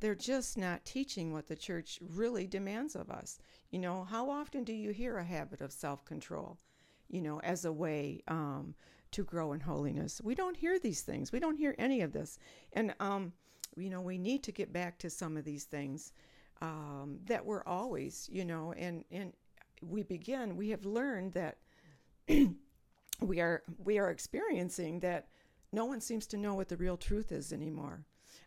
they're 0.00 0.14
just 0.14 0.56
not 0.56 0.84
teaching 0.84 1.32
what 1.32 1.46
the 1.46 1.56
church 1.56 1.98
really 2.14 2.46
demands 2.46 2.96
of 2.96 3.10
us. 3.10 3.38
You 3.70 3.78
know, 3.78 4.04
how 4.04 4.30
often 4.30 4.64
do 4.64 4.72
you 4.72 4.90
hear 4.90 5.18
a 5.18 5.24
habit 5.24 5.60
of 5.60 5.72
self 5.72 6.04
control, 6.04 6.58
you 7.08 7.20
know, 7.20 7.40
as 7.40 7.64
a 7.64 7.72
way 7.72 8.22
um, 8.28 8.74
to 9.12 9.24
grow 9.24 9.52
in 9.52 9.60
holiness? 9.60 10.20
We 10.22 10.34
don't 10.34 10.56
hear 10.56 10.78
these 10.78 11.02
things. 11.02 11.32
We 11.32 11.40
don't 11.40 11.56
hear 11.56 11.74
any 11.78 12.00
of 12.00 12.12
this. 12.12 12.38
And, 12.72 12.94
um, 13.00 13.32
you 13.76 13.90
know, 13.90 14.00
we 14.00 14.18
need 14.18 14.42
to 14.44 14.52
get 14.52 14.72
back 14.72 14.98
to 14.98 15.10
some 15.10 15.36
of 15.36 15.44
these 15.44 15.64
things 15.64 16.12
um, 16.60 17.18
that 17.26 17.44
were 17.44 17.66
always, 17.66 18.28
you 18.30 18.44
know, 18.44 18.72
and, 18.76 19.04
and 19.10 19.32
we 19.82 20.02
begin, 20.02 20.56
we 20.56 20.70
have 20.70 20.84
learned 20.84 21.32
that 21.32 21.58
we 23.20 23.40
are 23.40 23.62
we 23.78 23.98
are 23.98 24.10
experiencing 24.10 25.00
that 25.00 25.28
no 25.72 25.84
one 25.84 26.00
seems 26.00 26.26
to 26.26 26.36
know 26.36 26.54
what 26.54 26.68
the 26.68 26.76
real 26.76 26.96
truth 26.96 27.32
is 27.32 27.52
anymore. 27.52 28.04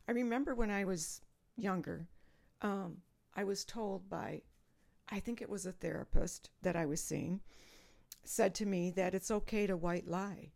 I 0.08 0.12
remember 0.12 0.56
when 0.56 0.70
I 0.70 0.84
was 0.84 1.22
younger, 1.56 2.08
um, 2.62 2.98
I 3.36 3.44
was 3.44 3.64
told 3.64 4.10
by, 4.10 4.42
I 5.10 5.20
think 5.20 5.42
it 5.42 5.50
was 5.50 5.66
a 5.66 5.72
therapist 5.72 6.50
that 6.62 6.76
I 6.76 6.86
was 6.86 7.02
seeing, 7.02 7.40
said 8.26 8.56
to 8.56 8.66
me 8.66 8.92
that 8.92 9.14
it's 9.14 9.32
okay 9.32 9.68
to 9.68 9.78
white 9.78 10.08
lie. 10.08 10.52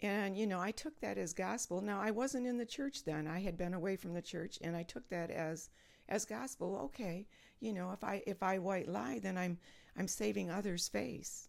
And, 0.00 0.36
you 0.36 0.46
know, 0.46 0.60
I 0.60 0.70
took 0.70 1.00
that 1.00 1.18
as 1.18 1.32
gospel. 1.32 1.80
Now, 1.80 2.00
I 2.00 2.12
wasn't 2.12 2.46
in 2.46 2.56
the 2.56 2.66
church 2.66 3.04
then. 3.04 3.26
I 3.26 3.40
had 3.40 3.56
been 3.56 3.74
away 3.74 3.96
from 3.96 4.14
the 4.14 4.22
church, 4.22 4.58
and 4.62 4.76
I 4.76 4.84
took 4.84 5.08
that 5.08 5.30
as 5.30 5.70
as 6.08 6.24
gospel. 6.24 6.80
Okay, 6.84 7.26
you 7.60 7.72
know, 7.72 7.90
if 7.92 8.04
I 8.04 8.22
if 8.26 8.42
I 8.42 8.58
white 8.58 8.88
lie, 8.88 9.18
then 9.18 9.36
I'm 9.36 9.58
I'm 9.96 10.08
saving 10.08 10.50
others' 10.50 10.88
face. 10.88 11.48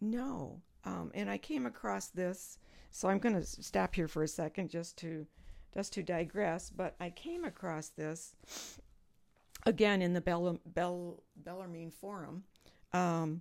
No. 0.00 0.60
Um, 0.84 1.10
and 1.14 1.30
I 1.30 1.38
came 1.38 1.64
across 1.64 2.08
this, 2.08 2.58
so 2.90 3.08
I'm 3.08 3.18
going 3.18 3.34
to 3.34 3.44
stop 3.44 3.94
here 3.94 4.08
for 4.08 4.22
a 4.22 4.28
second 4.28 4.68
just 4.68 4.98
to 4.98 5.26
just 5.72 5.94
to 5.94 6.02
digress. 6.02 6.68
But 6.68 6.94
I 7.00 7.08
came 7.10 7.44
across 7.44 7.88
this 7.88 8.34
again 9.64 10.02
in 10.02 10.12
the 10.12 10.20
Bell, 10.20 10.60
Bell, 10.66 11.22
Bellarmine 11.36 11.90
Forum, 11.90 12.44
um, 12.92 13.40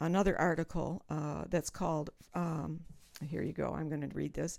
another 0.00 0.38
article 0.38 1.02
uh, 1.08 1.44
that's 1.48 1.70
called. 1.70 2.10
Um, 2.34 2.80
here 3.22 3.42
you 3.42 3.52
go. 3.52 3.74
I'm 3.74 3.88
going 3.88 4.00
to 4.00 4.14
read 4.14 4.34
this 4.34 4.58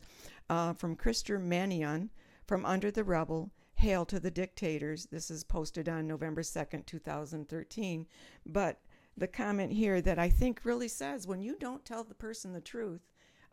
uh, 0.50 0.74
from 0.74 0.96
Christer 0.96 1.42
Manion, 1.42 2.12
from 2.48 2.66
Under 2.66 2.92
the 2.92 3.04
Rubble. 3.04 3.52
Hail 3.74 4.06
to 4.06 4.20
the 4.20 4.30
dictators. 4.30 5.08
This 5.08 5.32
is 5.32 5.44
posted 5.44 5.90
on 5.90 6.06
November 6.06 6.44
2nd, 6.44 6.86
2013. 6.86 8.06
But 8.46 8.80
the 9.18 9.28
comment 9.28 9.74
here 9.74 10.02
that 10.02 10.20
I 10.20 10.30
think 10.30 10.62
really 10.64 10.88
says 10.88 11.26
when 11.26 11.42
you 11.42 11.56
don't 11.58 11.84
tell 11.84 12.04
the 12.04 12.14
person 12.14 12.54
the 12.54 12.62
truth, 12.62 13.02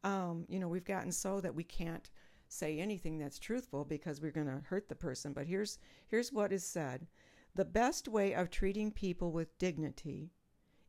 um, 0.05 0.45
you 0.49 0.59
know, 0.59 0.68
we've 0.68 0.84
gotten 0.84 1.12
so 1.12 1.41
that 1.41 1.55
we 1.55 1.64
can't 1.64 2.11
say 2.49 2.78
anything 2.78 3.18
that's 3.18 3.39
truthful 3.39 3.84
because 3.84 4.20
we're 4.20 4.30
going 4.30 4.47
to 4.47 4.62
hurt 4.66 4.89
the 4.89 4.95
person. 4.95 5.32
But 5.32 5.47
here's 5.47 5.78
here's 6.07 6.32
what 6.32 6.53
is 6.53 6.64
said: 6.64 7.07
the 7.55 7.64
best 7.64 8.09
way 8.09 8.34
of 8.34 8.51
treating 8.51 8.91
people 8.91 9.32
with 9.32 9.59
dignity 9.59 10.30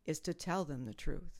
is 0.09 0.19
to 0.19 0.33
tell 0.33 0.65
them 0.65 0.85
the 0.85 0.93
truth. 0.93 1.37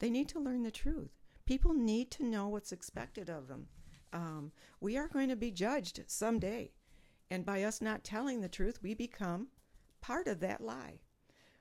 They 0.00 0.10
need 0.10 0.28
to 0.30 0.40
learn 0.40 0.64
the 0.64 0.72
truth. 0.72 1.20
People 1.46 1.72
need 1.72 2.10
to 2.10 2.24
know 2.24 2.48
what's 2.48 2.72
expected 2.72 3.30
of 3.30 3.46
them. 3.46 3.68
Um, 4.12 4.50
we 4.80 4.96
are 4.96 5.06
going 5.06 5.28
to 5.28 5.36
be 5.36 5.52
judged 5.52 6.02
someday, 6.08 6.72
and 7.30 7.46
by 7.46 7.62
us 7.62 7.80
not 7.80 8.02
telling 8.02 8.40
the 8.40 8.48
truth, 8.48 8.82
we 8.82 8.94
become 8.94 9.46
part 10.00 10.26
of 10.26 10.40
that 10.40 10.60
lie. 10.60 10.98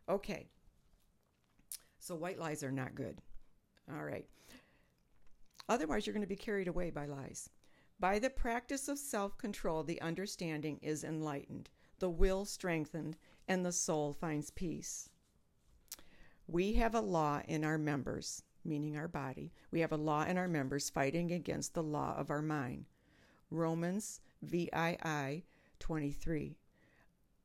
Okay, 0.09 0.49
so 1.99 2.15
white 2.15 2.39
lies 2.39 2.63
are 2.63 2.71
not 2.71 2.95
good. 2.95 3.21
All 3.93 4.03
right. 4.03 4.25
Otherwise, 5.67 6.07
you're 6.07 6.15
going 6.15 6.21
to 6.21 6.27
be 6.27 6.35
carried 6.35 6.67
away 6.67 6.89
by 6.89 7.05
lies. 7.05 7.51
By 7.99 8.17
the 8.17 8.31
practice 8.31 8.87
of 8.87 8.97
self 8.97 9.37
control, 9.37 9.83
the 9.83 10.01
understanding 10.01 10.79
is 10.81 11.03
enlightened, 11.03 11.69
the 11.99 12.09
will 12.09 12.45
strengthened, 12.45 13.15
and 13.47 13.63
the 13.63 13.71
soul 13.71 14.11
finds 14.13 14.49
peace. 14.49 15.11
We 16.51 16.73
have 16.73 16.95
a 16.95 17.01
law 17.01 17.41
in 17.47 17.63
our 17.63 17.77
members, 17.77 18.41
meaning 18.65 18.97
our 18.97 19.07
body. 19.07 19.53
We 19.69 19.81
have 19.81 19.91
a 19.91 19.97
law 19.97 20.23
in 20.23 20.35
our 20.35 20.47
members 20.47 20.89
fighting 20.89 21.31
against 21.31 21.75
the 21.75 21.83
law 21.83 22.15
of 22.17 22.31
our 22.31 22.41
mind. 22.41 22.85
Romans 23.51 24.19
VII 24.41 25.45
23 25.79 26.57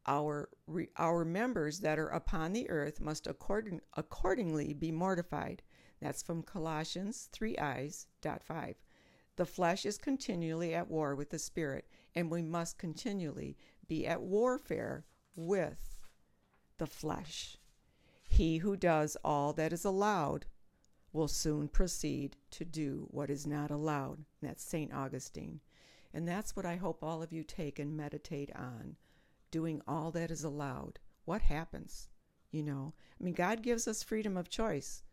our 0.06 0.48
our 0.96 1.24
members 1.24 1.80
that 1.80 1.98
are 1.98 2.08
upon 2.08 2.52
the 2.52 2.68
earth 2.70 3.00
must 3.00 3.26
according, 3.26 3.80
accordingly 3.94 4.72
be 4.72 4.90
mortified. 4.90 5.62
That's 6.00 6.22
from 6.22 6.42
Colossians 6.42 7.28
3 7.32 7.58
eyes 7.58 8.06
dot 8.22 8.42
5. 8.42 8.76
The 9.36 9.46
flesh 9.46 9.84
is 9.84 9.98
continually 9.98 10.74
at 10.74 10.90
war 10.90 11.14
with 11.14 11.30
the 11.30 11.38
spirit, 11.38 11.86
and 12.14 12.30
we 12.30 12.42
must 12.42 12.78
continually 12.78 13.56
be 13.86 14.06
at 14.06 14.22
warfare 14.22 15.04
with 15.36 15.96
the 16.78 16.86
flesh. 16.86 17.58
He 18.34 18.58
who 18.58 18.76
does 18.76 19.16
all 19.24 19.52
that 19.52 19.72
is 19.72 19.84
allowed 19.84 20.46
will 21.12 21.28
soon 21.28 21.68
proceed 21.68 22.36
to 22.50 22.64
do 22.64 23.06
what 23.12 23.30
is 23.30 23.46
not 23.46 23.70
allowed. 23.70 24.18
And 24.40 24.50
that's 24.50 24.64
St. 24.64 24.92
Augustine. 24.92 25.60
And 26.12 26.26
that's 26.26 26.56
what 26.56 26.66
I 26.66 26.74
hope 26.74 27.04
all 27.04 27.22
of 27.22 27.32
you 27.32 27.44
take 27.44 27.78
and 27.78 27.96
meditate 27.96 28.50
on 28.56 28.96
doing 29.52 29.80
all 29.86 30.10
that 30.10 30.32
is 30.32 30.42
allowed, 30.42 30.98
what 31.26 31.42
happens? 31.42 32.08
You 32.50 32.64
know, 32.64 32.92
I 33.20 33.22
mean, 33.22 33.34
God 33.34 33.62
gives 33.62 33.86
us 33.86 34.02
freedom 34.02 34.36
of 34.36 34.48
choice. 34.48 35.04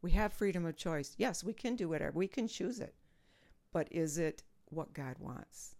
We 0.00 0.12
have 0.12 0.32
freedom 0.32 0.64
of 0.64 0.78
choice. 0.78 1.14
Yes, 1.18 1.44
we 1.44 1.52
can 1.52 1.76
do 1.76 1.90
whatever, 1.90 2.16
we 2.16 2.26
can 2.26 2.48
choose 2.48 2.80
it. 2.80 2.94
But 3.70 3.86
is 3.90 4.16
it 4.16 4.44
what 4.70 4.94
God 4.94 5.16
wants? 5.18 5.76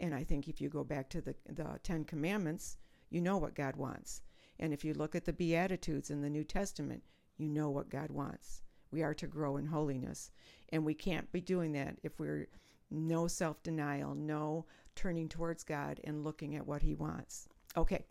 And 0.00 0.12
I 0.12 0.24
think 0.24 0.48
if 0.48 0.60
you 0.60 0.68
go 0.68 0.82
back 0.82 1.08
to 1.10 1.20
the, 1.20 1.36
the 1.48 1.78
Ten 1.84 2.02
Commandments, 2.02 2.78
you 3.10 3.20
know 3.20 3.36
what 3.36 3.54
God 3.54 3.76
wants. 3.76 4.22
And 4.58 4.72
if 4.72 4.84
you 4.84 4.94
look 4.94 5.14
at 5.14 5.24
the 5.24 5.32
Beatitudes 5.32 6.10
in 6.10 6.22
the 6.22 6.30
New 6.30 6.44
Testament, 6.44 7.02
you 7.36 7.48
know 7.48 7.70
what 7.70 7.90
God 7.90 8.10
wants. 8.10 8.62
We 8.90 9.02
are 9.02 9.14
to 9.14 9.26
grow 9.26 9.56
in 9.56 9.66
holiness. 9.66 10.30
And 10.70 10.84
we 10.84 10.94
can't 10.94 11.30
be 11.32 11.40
doing 11.40 11.72
that 11.72 11.98
if 12.02 12.18
we're 12.18 12.48
no 12.90 13.26
self 13.26 13.62
denial, 13.62 14.14
no 14.14 14.66
turning 14.94 15.28
towards 15.28 15.64
God 15.64 16.00
and 16.04 16.24
looking 16.24 16.54
at 16.54 16.66
what 16.66 16.82
He 16.82 16.94
wants. 16.94 17.48
Okay. 17.76 18.04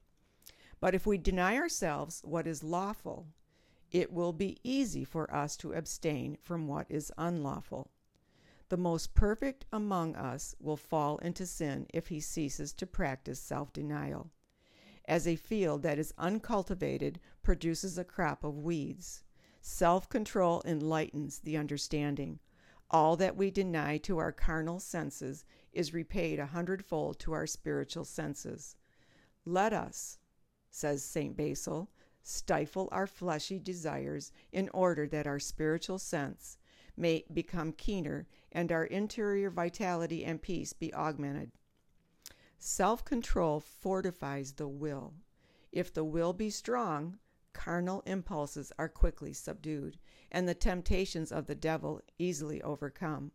But 0.79 0.93
if 0.93 1.05
we 1.07 1.17
deny 1.17 1.55
ourselves 1.57 2.21
what 2.23 2.45
is 2.45 2.63
lawful, 2.63 3.27
it 3.91 4.11
will 4.11 4.33
be 4.33 4.57
easy 4.63 5.03
for 5.03 5.33
us 5.33 5.55
to 5.57 5.73
abstain 5.73 6.37
from 6.41 6.67
what 6.67 6.85
is 6.89 7.11
unlawful. 7.17 7.89
The 8.69 8.77
most 8.77 9.13
perfect 9.13 9.65
among 9.71 10.15
us 10.15 10.55
will 10.59 10.77
fall 10.77 11.17
into 11.19 11.45
sin 11.45 11.87
if 11.93 12.07
he 12.07 12.19
ceases 12.19 12.73
to 12.73 12.87
practice 12.87 13.39
self 13.39 13.71
denial. 13.71 14.31
As 15.07 15.27
a 15.27 15.35
field 15.35 15.83
that 15.83 15.99
is 15.99 16.15
uncultivated 16.17 17.19
produces 17.43 17.97
a 17.97 18.03
crop 18.03 18.43
of 18.43 18.57
weeds, 18.57 19.23
self 19.61 20.09
control 20.09 20.63
enlightens 20.65 21.39
the 21.39 21.57
understanding. 21.57 22.39
All 22.89 23.15
that 23.17 23.37
we 23.37 23.51
deny 23.51 23.97
to 23.99 24.17
our 24.17 24.31
carnal 24.31 24.79
senses 24.79 25.45
is 25.73 25.93
repaid 25.93 26.39
a 26.39 26.47
hundredfold 26.47 27.19
to 27.19 27.33
our 27.33 27.45
spiritual 27.45 28.05
senses. 28.05 28.75
Let 29.45 29.73
us, 29.73 30.17
says 30.71 31.03
St. 31.03 31.37
Basil, 31.37 31.91
stifle 32.23 32.89
our 32.91 33.05
fleshy 33.05 33.59
desires 33.59 34.31
in 34.51 34.69
order 34.69 35.07
that 35.07 35.27
our 35.27 35.39
spiritual 35.39 35.99
sense 35.99 36.57
may 36.97 37.25
become 37.31 37.73
keener 37.73 38.25
and 38.51 38.71
our 38.71 38.85
interior 38.85 39.51
vitality 39.51 40.25
and 40.25 40.41
peace 40.41 40.73
be 40.73 40.91
augmented. 40.95 41.51
Self 42.57 43.03
control 43.03 43.59
fortifies 43.59 44.53
the 44.53 44.67
will. 44.67 45.13
If 45.71 45.93
the 45.93 46.03
will 46.03 46.33
be 46.33 46.49
strong, 46.49 47.19
carnal 47.53 48.01
impulses 48.05 48.71
are 48.77 48.89
quickly 48.89 49.33
subdued, 49.33 49.99
and 50.31 50.47
the 50.47 50.55
temptations 50.55 51.31
of 51.31 51.47
the 51.47 51.55
devil 51.55 52.01
easily 52.17 52.61
overcome. 52.61 53.31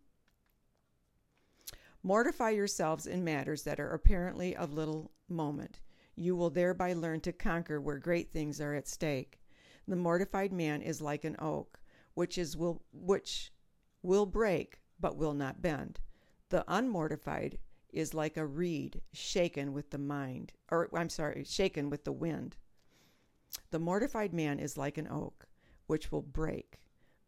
Mortify 2.02 2.50
yourselves 2.50 3.06
in 3.06 3.22
matters 3.22 3.62
that 3.64 3.78
are 3.78 3.92
apparently 3.92 4.56
of 4.56 4.72
little 4.72 5.10
moment. 5.28 5.80
You 6.16 6.34
will 6.34 6.50
thereby 6.50 6.94
learn 6.94 7.20
to 7.22 7.32
conquer 7.32 7.80
where 7.80 7.98
great 7.98 8.30
things 8.30 8.60
are 8.60 8.74
at 8.74 8.88
stake. 8.88 9.40
The 9.86 9.96
mortified 9.96 10.52
man 10.52 10.82
is 10.82 11.00
like 11.00 11.24
an 11.24 11.36
oak, 11.38 11.80
which 12.14 12.38
is 12.38 12.56
will 12.56 12.82
which 12.92 13.52
will 14.02 14.26
break 14.26 14.80
but 14.98 15.16
will 15.16 15.34
not 15.34 15.62
bend. 15.62 16.00
The 16.48 16.64
unmortified 16.68 17.58
is 17.92 18.14
like 18.14 18.36
a 18.36 18.46
reed 18.46 19.02
shaken 19.12 19.72
with 19.72 19.90
the 19.90 19.98
mind, 19.98 20.52
or 20.70 20.88
I'm 20.94 21.08
sorry, 21.08 21.44
shaken 21.44 21.90
with 21.90 22.04
the 22.04 22.12
wind. 22.12 22.56
The 23.70 23.78
mortified 23.78 24.32
man 24.32 24.58
is 24.58 24.76
like 24.76 24.98
an 24.98 25.08
oak, 25.08 25.46
which 25.86 26.12
will 26.12 26.22
break, 26.22 26.80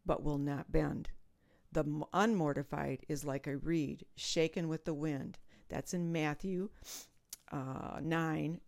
but 0.05 0.23
will 0.23 0.37
not 0.37 0.71
bend. 0.71 1.09
The 1.71 1.83
unmortified 2.13 2.99
is 3.07 3.25
like 3.25 3.47
a 3.47 3.57
reed 3.57 4.05
shaken 4.15 4.67
with 4.67 4.85
the 4.85 4.93
wind. 4.93 5.39
That's 5.69 5.93
in 5.93 6.11
Matthew 6.11 6.69
uh, 7.51 7.99
9, 8.01 8.61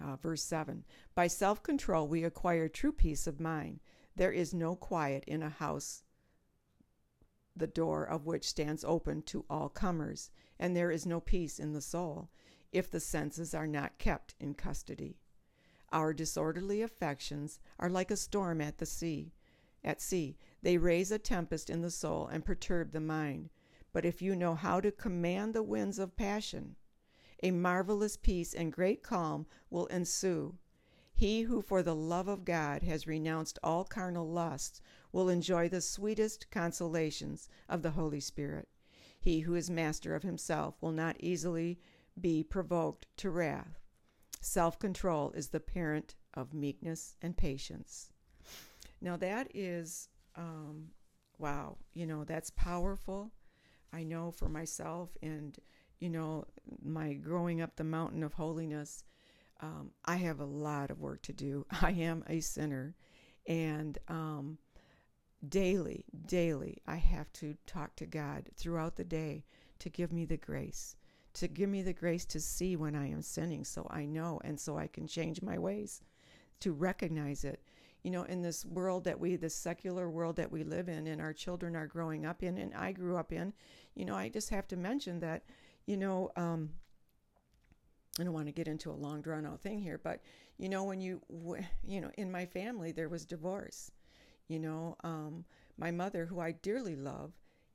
uh, 0.00 0.16
verse 0.16 0.42
7. 0.42 0.84
By 1.14 1.26
self 1.26 1.62
control, 1.62 2.08
we 2.08 2.24
acquire 2.24 2.68
true 2.68 2.92
peace 2.92 3.26
of 3.26 3.40
mind. 3.40 3.80
There 4.16 4.32
is 4.32 4.54
no 4.54 4.76
quiet 4.76 5.24
in 5.26 5.42
a 5.42 5.48
house, 5.48 6.02
the 7.56 7.66
door 7.66 8.04
of 8.04 8.26
which 8.26 8.48
stands 8.48 8.84
open 8.84 9.22
to 9.22 9.44
all 9.48 9.68
comers, 9.68 10.30
and 10.58 10.76
there 10.76 10.90
is 10.90 11.06
no 11.06 11.20
peace 11.20 11.58
in 11.58 11.72
the 11.72 11.80
soul 11.80 12.30
if 12.72 12.90
the 12.90 13.00
senses 13.00 13.54
are 13.54 13.66
not 13.66 13.98
kept 13.98 14.34
in 14.40 14.54
custody. 14.54 15.16
Our 15.92 16.12
disorderly 16.12 16.82
affections 16.82 17.60
are 17.78 17.88
like 17.88 18.10
a 18.10 18.16
storm 18.16 18.60
at 18.60 18.78
the 18.78 18.86
sea. 18.86 19.32
At 19.84 20.00
sea, 20.00 20.36
they 20.62 20.78
raise 20.78 21.12
a 21.12 21.18
tempest 21.18 21.70
in 21.70 21.82
the 21.82 21.90
soul 21.90 22.26
and 22.26 22.44
perturb 22.44 22.90
the 22.90 23.00
mind. 23.00 23.50
But 23.92 24.04
if 24.04 24.20
you 24.20 24.34
know 24.34 24.56
how 24.56 24.80
to 24.80 24.90
command 24.90 25.54
the 25.54 25.62
winds 25.62 26.00
of 26.00 26.16
passion, 26.16 26.74
a 27.44 27.52
marvelous 27.52 28.16
peace 28.16 28.54
and 28.54 28.72
great 28.72 29.04
calm 29.04 29.46
will 29.70 29.86
ensue. 29.86 30.56
He 31.14 31.42
who 31.42 31.62
for 31.62 31.80
the 31.82 31.94
love 31.94 32.26
of 32.26 32.44
God 32.44 32.82
has 32.82 33.06
renounced 33.06 33.60
all 33.62 33.84
carnal 33.84 34.28
lusts 34.28 34.80
will 35.14 35.28
enjoy 35.28 35.68
the 35.68 35.80
sweetest 35.80 36.50
consolations 36.50 37.48
of 37.68 37.82
the 37.82 37.92
Holy 37.92 38.18
Spirit. 38.18 38.68
He 39.20 39.40
who 39.40 39.54
is 39.54 39.70
master 39.70 40.16
of 40.16 40.24
himself 40.24 40.74
will 40.80 40.90
not 40.90 41.16
easily 41.20 41.78
be 42.20 42.42
provoked 42.42 43.06
to 43.18 43.30
wrath. 43.30 43.78
Self 44.40 44.78
control 44.80 45.30
is 45.30 45.48
the 45.48 45.60
parent 45.60 46.16
of 46.34 46.52
meekness 46.52 47.14
and 47.22 47.36
patience. 47.36 48.10
Now, 49.00 49.16
that 49.18 49.52
is, 49.54 50.08
um, 50.34 50.88
wow, 51.38 51.78
you 51.92 52.06
know, 52.06 52.24
that's 52.24 52.50
powerful. 52.50 53.30
I 53.92 54.02
know 54.02 54.32
for 54.32 54.48
myself 54.48 55.16
and 55.22 55.56
you 56.00 56.10
know, 56.10 56.44
my 56.82 57.14
growing 57.14 57.60
up 57.60 57.76
the 57.76 57.84
mountain 57.84 58.24
of 58.24 58.34
holiness, 58.34 59.04
um, 59.60 59.92
I 60.04 60.16
have 60.16 60.40
a 60.40 60.44
lot 60.44 60.90
of 60.90 60.98
work 60.98 61.22
to 61.22 61.32
do. 61.32 61.66
I 61.80 61.92
am 61.92 62.24
a 62.28 62.40
sinner. 62.40 62.96
And 63.46 63.96
um, 64.08 64.58
daily, 65.48 66.04
daily, 66.26 66.78
I 66.86 66.96
have 66.96 67.32
to 67.34 67.56
talk 67.66 67.96
to 67.96 68.06
God 68.06 68.50
throughout 68.56 68.96
the 68.96 69.04
day 69.04 69.44
to 69.78 69.88
give 69.88 70.12
me 70.12 70.24
the 70.24 70.36
grace, 70.36 70.96
to 71.34 71.48
give 71.48 71.68
me 71.68 71.82
the 71.82 71.92
grace 71.92 72.24
to 72.26 72.40
see 72.40 72.76
when 72.76 72.94
I 72.94 73.08
am 73.10 73.22
sinning 73.22 73.64
so 73.64 73.86
I 73.90 74.04
know 74.04 74.40
and 74.44 74.58
so 74.58 74.78
I 74.78 74.86
can 74.86 75.06
change 75.06 75.42
my 75.42 75.58
ways, 75.58 76.02
to 76.60 76.72
recognize 76.72 77.44
it. 77.44 77.60
You 78.02 78.10
know, 78.10 78.24
in 78.24 78.42
this 78.42 78.66
world 78.66 79.04
that 79.04 79.18
we, 79.18 79.36
this 79.36 79.54
secular 79.54 80.10
world 80.10 80.36
that 80.36 80.52
we 80.52 80.62
live 80.62 80.88
in, 80.88 81.06
and 81.06 81.20
our 81.20 81.32
children 81.32 81.74
are 81.74 81.86
growing 81.86 82.26
up 82.26 82.42
in, 82.42 82.58
and 82.58 82.74
I 82.74 82.92
grew 82.92 83.16
up 83.16 83.32
in, 83.32 83.54
you 83.94 84.04
know, 84.04 84.14
I 84.14 84.28
just 84.28 84.50
have 84.50 84.68
to 84.68 84.76
mention 84.76 85.20
that 85.20 85.42
you 85.86 85.96
know, 85.96 86.30
um, 86.36 86.70
I 88.18 88.24
don't 88.24 88.32
want 88.32 88.46
to 88.46 88.52
get 88.52 88.68
into 88.68 88.90
a 88.90 88.92
long 88.92 89.20
drawn 89.22 89.46
out 89.46 89.60
thing 89.60 89.80
here, 89.80 90.00
but 90.02 90.20
you 90.56 90.68
know, 90.68 90.84
when 90.84 91.00
you, 91.00 91.20
you 91.86 92.00
know, 92.00 92.10
in 92.16 92.30
my 92.30 92.46
family 92.46 92.92
there 92.92 93.08
was 93.08 93.24
divorce. 93.24 93.90
You 94.48 94.58
know, 94.60 94.96
um, 95.04 95.44
my 95.78 95.90
mother, 95.90 96.26
who 96.26 96.40
I 96.40 96.52
dearly 96.52 96.96
love, 96.96 97.32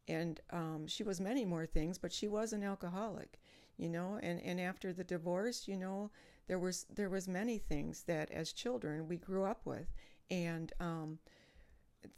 and 0.07 0.39
um, 0.51 0.85
she 0.87 1.03
was 1.03 1.19
many 1.21 1.45
more 1.45 1.65
things, 1.65 1.97
but 1.97 2.13
she 2.13 2.27
was 2.27 2.53
an 2.53 2.63
alcoholic. 2.63 3.39
You 3.77 3.89
know, 3.89 4.19
and 4.21 4.41
and 4.41 4.59
after 4.59 4.91
the 4.93 5.03
divorce, 5.03 5.67
you 5.67 5.77
know, 5.77 6.11
there 6.47 6.59
was 6.59 6.85
there 6.93 7.09
was 7.09 7.27
many 7.27 7.57
things 7.57 8.03
that 8.03 8.29
as 8.31 8.51
children 8.53 9.07
we 9.07 9.17
grew 9.17 9.45
up 9.45 9.65
with, 9.65 9.87
and 10.29 10.71
um, 10.79 11.19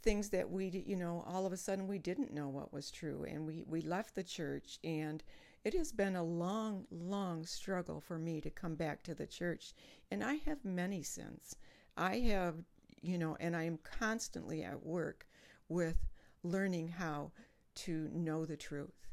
things 0.02 0.28
that 0.30 0.50
we, 0.50 0.84
you 0.86 0.96
know, 0.96 1.24
all 1.26 1.46
of 1.46 1.52
a 1.52 1.56
sudden 1.56 1.86
we 1.86 1.98
didn't 1.98 2.32
know 2.32 2.48
what 2.48 2.72
was 2.72 2.90
true, 2.90 3.24
and 3.28 3.46
we 3.46 3.64
we 3.66 3.80
left 3.80 4.14
the 4.14 4.22
church 4.22 4.78
and 4.84 5.22
it 5.64 5.74
has 5.74 5.92
been 5.92 6.16
a 6.16 6.24
long, 6.24 6.86
long 6.90 7.46
struggle 7.46 8.00
for 8.00 8.18
me 8.18 8.40
to 8.40 8.50
come 8.50 8.74
back 8.74 9.02
to 9.04 9.14
the 9.14 9.26
church, 9.26 9.72
and 10.10 10.24
I 10.24 10.34
have 10.46 10.64
many 10.64 11.02
sins. 11.04 11.54
I 11.96 12.18
have, 12.18 12.56
you 13.02 13.18
know, 13.18 13.36
and 13.40 13.54
I 13.54 13.64
am 13.64 13.78
constantly 13.98 14.62
at 14.62 14.84
work 14.84 15.26
with 15.68 15.96
learning 16.42 16.88
how 16.88 17.32
to 17.74 18.08
know 18.12 18.44
the 18.44 18.56
truth. 18.56 19.08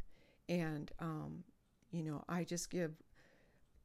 And, 0.48 0.92
um, 1.00 1.44
you 1.92 2.04
know, 2.04 2.24
I 2.30 2.44
just 2.44 2.70
give, 2.70 2.94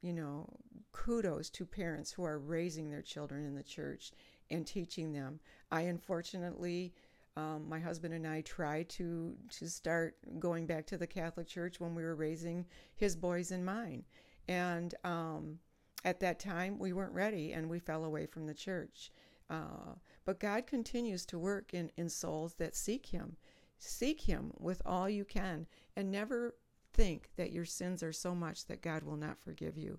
you 0.01 0.13
know, 0.13 0.49
kudos 0.93 1.51
to 1.51 1.67
parents 1.67 2.13
who 2.13 2.25
are 2.25 2.39
raising 2.39 2.91
their 2.91 3.03
children 3.03 3.45
in 3.45 3.55
the 3.55 3.63
church 3.63 4.13
and 4.51 4.67
teaching 4.67 5.13
them. 5.13 5.41
I 5.71 5.83
unfortunately 5.83 6.93
um, 7.37 7.69
my 7.69 7.81
husband 7.81 8.15
and 8.15 8.27
I 8.27 8.43
tried 8.43 8.89
to 8.91 9.35
to 9.59 9.69
start 9.69 10.17
going 10.39 10.67
back 10.67 10.87
to 10.87 10.97
the 10.97 11.07
Catholic 11.07 11.49
Church 11.49 11.81
when 11.81 11.95
we 11.95 12.05
were 12.05 12.15
raising 12.15 12.65
his 12.95 13.17
boys 13.17 13.51
and 13.51 13.65
mine, 13.65 14.05
and 14.47 14.95
um, 15.05 15.59
at 16.05 16.21
that 16.21 16.39
time 16.39 16.79
we 16.79 16.93
weren't 16.93 17.13
ready 17.13 17.53
and 17.53 17.69
we 17.69 17.81
fell 17.81 18.05
away 18.05 18.27
from 18.27 18.47
the 18.47 18.55
church. 18.55 19.11
Uh, 19.51 19.97
but 20.25 20.41
God 20.41 20.67
continues 20.67 21.27
to 21.27 21.39
work 21.39 21.75
in, 21.75 21.91
in 21.97 22.09
souls 22.09 22.55
that 22.55 22.75
seek 22.75 23.07
Him. 23.07 23.37
Seek 23.79 24.23
Him 24.23 24.53
with 24.59 24.81
all 24.87 25.09
you 25.09 25.25
can, 25.25 25.67
and 25.97 26.11
never 26.11 26.55
think 26.93 27.31
that 27.37 27.53
your 27.53 27.65
sins 27.65 28.03
are 28.03 28.13
so 28.13 28.35
much 28.35 28.67
that 28.67 28.83
God 28.83 29.03
will 29.03 29.17
not 29.17 29.39
forgive 29.39 29.77
you. 29.77 29.99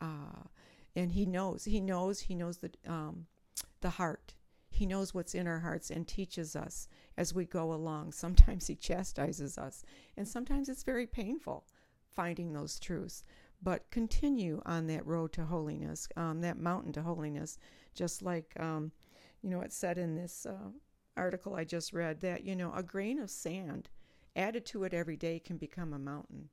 Uh, 0.00 0.44
and 0.96 1.12
He 1.12 1.26
knows. 1.26 1.64
He 1.64 1.80
knows. 1.80 2.20
He 2.20 2.34
knows 2.34 2.58
the 2.58 2.70
um, 2.86 3.26
the 3.80 3.90
heart. 3.90 4.34
He 4.70 4.86
knows 4.86 5.12
what's 5.12 5.34
in 5.34 5.46
our 5.46 5.60
hearts 5.60 5.90
and 5.90 6.06
teaches 6.06 6.56
us 6.56 6.88
as 7.16 7.34
we 7.34 7.44
go 7.44 7.72
along. 7.72 8.12
Sometimes 8.12 8.66
He 8.66 8.74
chastises 8.74 9.58
us, 9.58 9.84
and 10.16 10.26
sometimes 10.26 10.68
it's 10.68 10.82
very 10.82 11.06
painful 11.06 11.64
finding 12.10 12.52
those 12.52 12.78
truths. 12.78 13.24
But 13.62 13.90
continue 13.90 14.62
on 14.64 14.86
that 14.86 15.06
road 15.06 15.32
to 15.34 15.44
holiness, 15.44 16.08
um, 16.16 16.40
that 16.40 16.58
mountain 16.58 16.92
to 16.94 17.02
holiness, 17.02 17.58
just 17.94 18.22
like, 18.22 18.54
um, 18.58 18.92
you 19.42 19.50
know, 19.50 19.60
it 19.60 19.72
said 19.72 19.98
in 19.98 20.14
this 20.14 20.46
uh, 20.46 20.70
article 21.16 21.54
I 21.54 21.64
just 21.64 21.92
read 21.92 22.20
that, 22.20 22.44
you 22.44 22.56
know, 22.56 22.72
a 22.74 22.82
grain 22.82 23.18
of 23.18 23.30
sand 23.30 23.90
added 24.34 24.64
to 24.66 24.84
it 24.84 24.94
every 24.94 25.16
day 25.16 25.38
can 25.38 25.58
become 25.58 25.92
a 25.92 25.98
mountain. 25.98 26.48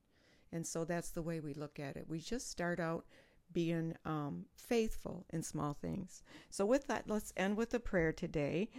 And 0.52 0.66
so 0.66 0.84
that's 0.84 1.12
the 1.12 1.22
way 1.22 1.40
we 1.40 1.54
look 1.54 1.80
at 1.80 1.96
it. 1.96 2.06
We 2.08 2.20
just 2.20 2.50
start 2.50 2.80
out 2.80 3.06
being 3.54 3.96
um, 4.06 4.46
faithful 4.56 5.26
in 5.32 5.42
small 5.44 5.74
things. 5.74 6.22
So, 6.50 6.66
with 6.66 6.88
that, 6.88 7.10
let's 7.10 7.34
end 7.38 7.58
with 7.58 7.74
a 7.74 7.80
prayer 7.80 8.12
today. 8.12 8.70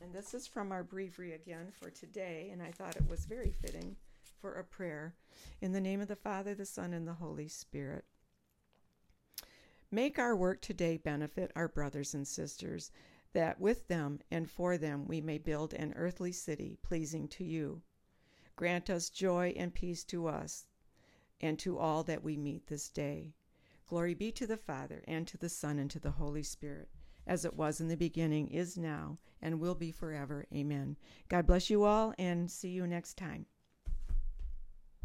And 0.00 0.12
this 0.12 0.32
is 0.32 0.46
from 0.46 0.70
our 0.70 0.84
breviary 0.84 1.32
again 1.32 1.72
for 1.72 1.90
today, 1.90 2.50
and 2.52 2.62
I 2.62 2.70
thought 2.70 2.94
it 2.94 3.08
was 3.08 3.24
very 3.24 3.52
fitting 3.60 3.96
for 4.40 4.54
a 4.54 4.64
prayer. 4.64 5.14
In 5.60 5.72
the 5.72 5.80
name 5.80 6.00
of 6.00 6.08
the 6.08 6.16
Father, 6.16 6.54
the 6.54 6.66
Son, 6.66 6.92
and 6.92 7.06
the 7.06 7.14
Holy 7.14 7.48
Spirit. 7.48 8.04
Make 9.90 10.18
our 10.18 10.36
work 10.36 10.60
today 10.60 10.96
benefit 10.96 11.50
our 11.56 11.68
brothers 11.68 12.14
and 12.14 12.26
sisters, 12.26 12.90
that 13.32 13.60
with 13.60 13.88
them 13.88 14.20
and 14.30 14.50
for 14.50 14.76
them 14.76 15.06
we 15.06 15.20
may 15.20 15.38
build 15.38 15.74
an 15.74 15.94
earthly 15.96 16.32
city 16.32 16.76
pleasing 16.82 17.28
to 17.28 17.44
you. 17.44 17.82
Grant 18.56 18.90
us 18.90 19.10
joy 19.10 19.54
and 19.56 19.72
peace 19.72 20.04
to 20.04 20.26
us 20.26 20.66
and 21.40 21.58
to 21.58 21.78
all 21.78 22.02
that 22.02 22.24
we 22.24 22.36
meet 22.36 22.66
this 22.66 22.88
day. 22.88 23.32
Glory 23.86 24.14
be 24.14 24.30
to 24.32 24.46
the 24.46 24.56
Father, 24.56 25.02
and 25.08 25.26
to 25.26 25.38
the 25.38 25.48
Son, 25.48 25.78
and 25.78 25.90
to 25.90 26.00
the 26.00 26.10
Holy 26.10 26.42
Spirit, 26.42 26.88
as 27.26 27.44
it 27.44 27.54
was 27.54 27.80
in 27.80 27.88
the 27.88 27.96
beginning, 27.96 28.48
is 28.48 28.76
now, 28.76 29.18
and 29.40 29.60
will 29.60 29.74
be 29.74 29.90
forever. 29.90 30.44
Amen. 30.52 30.96
God 31.28 31.46
bless 31.46 31.70
you 31.70 31.84
all, 31.84 32.12
and 32.18 32.50
see 32.50 32.68
you 32.68 32.86
next 32.86 33.16
time. 33.16 33.46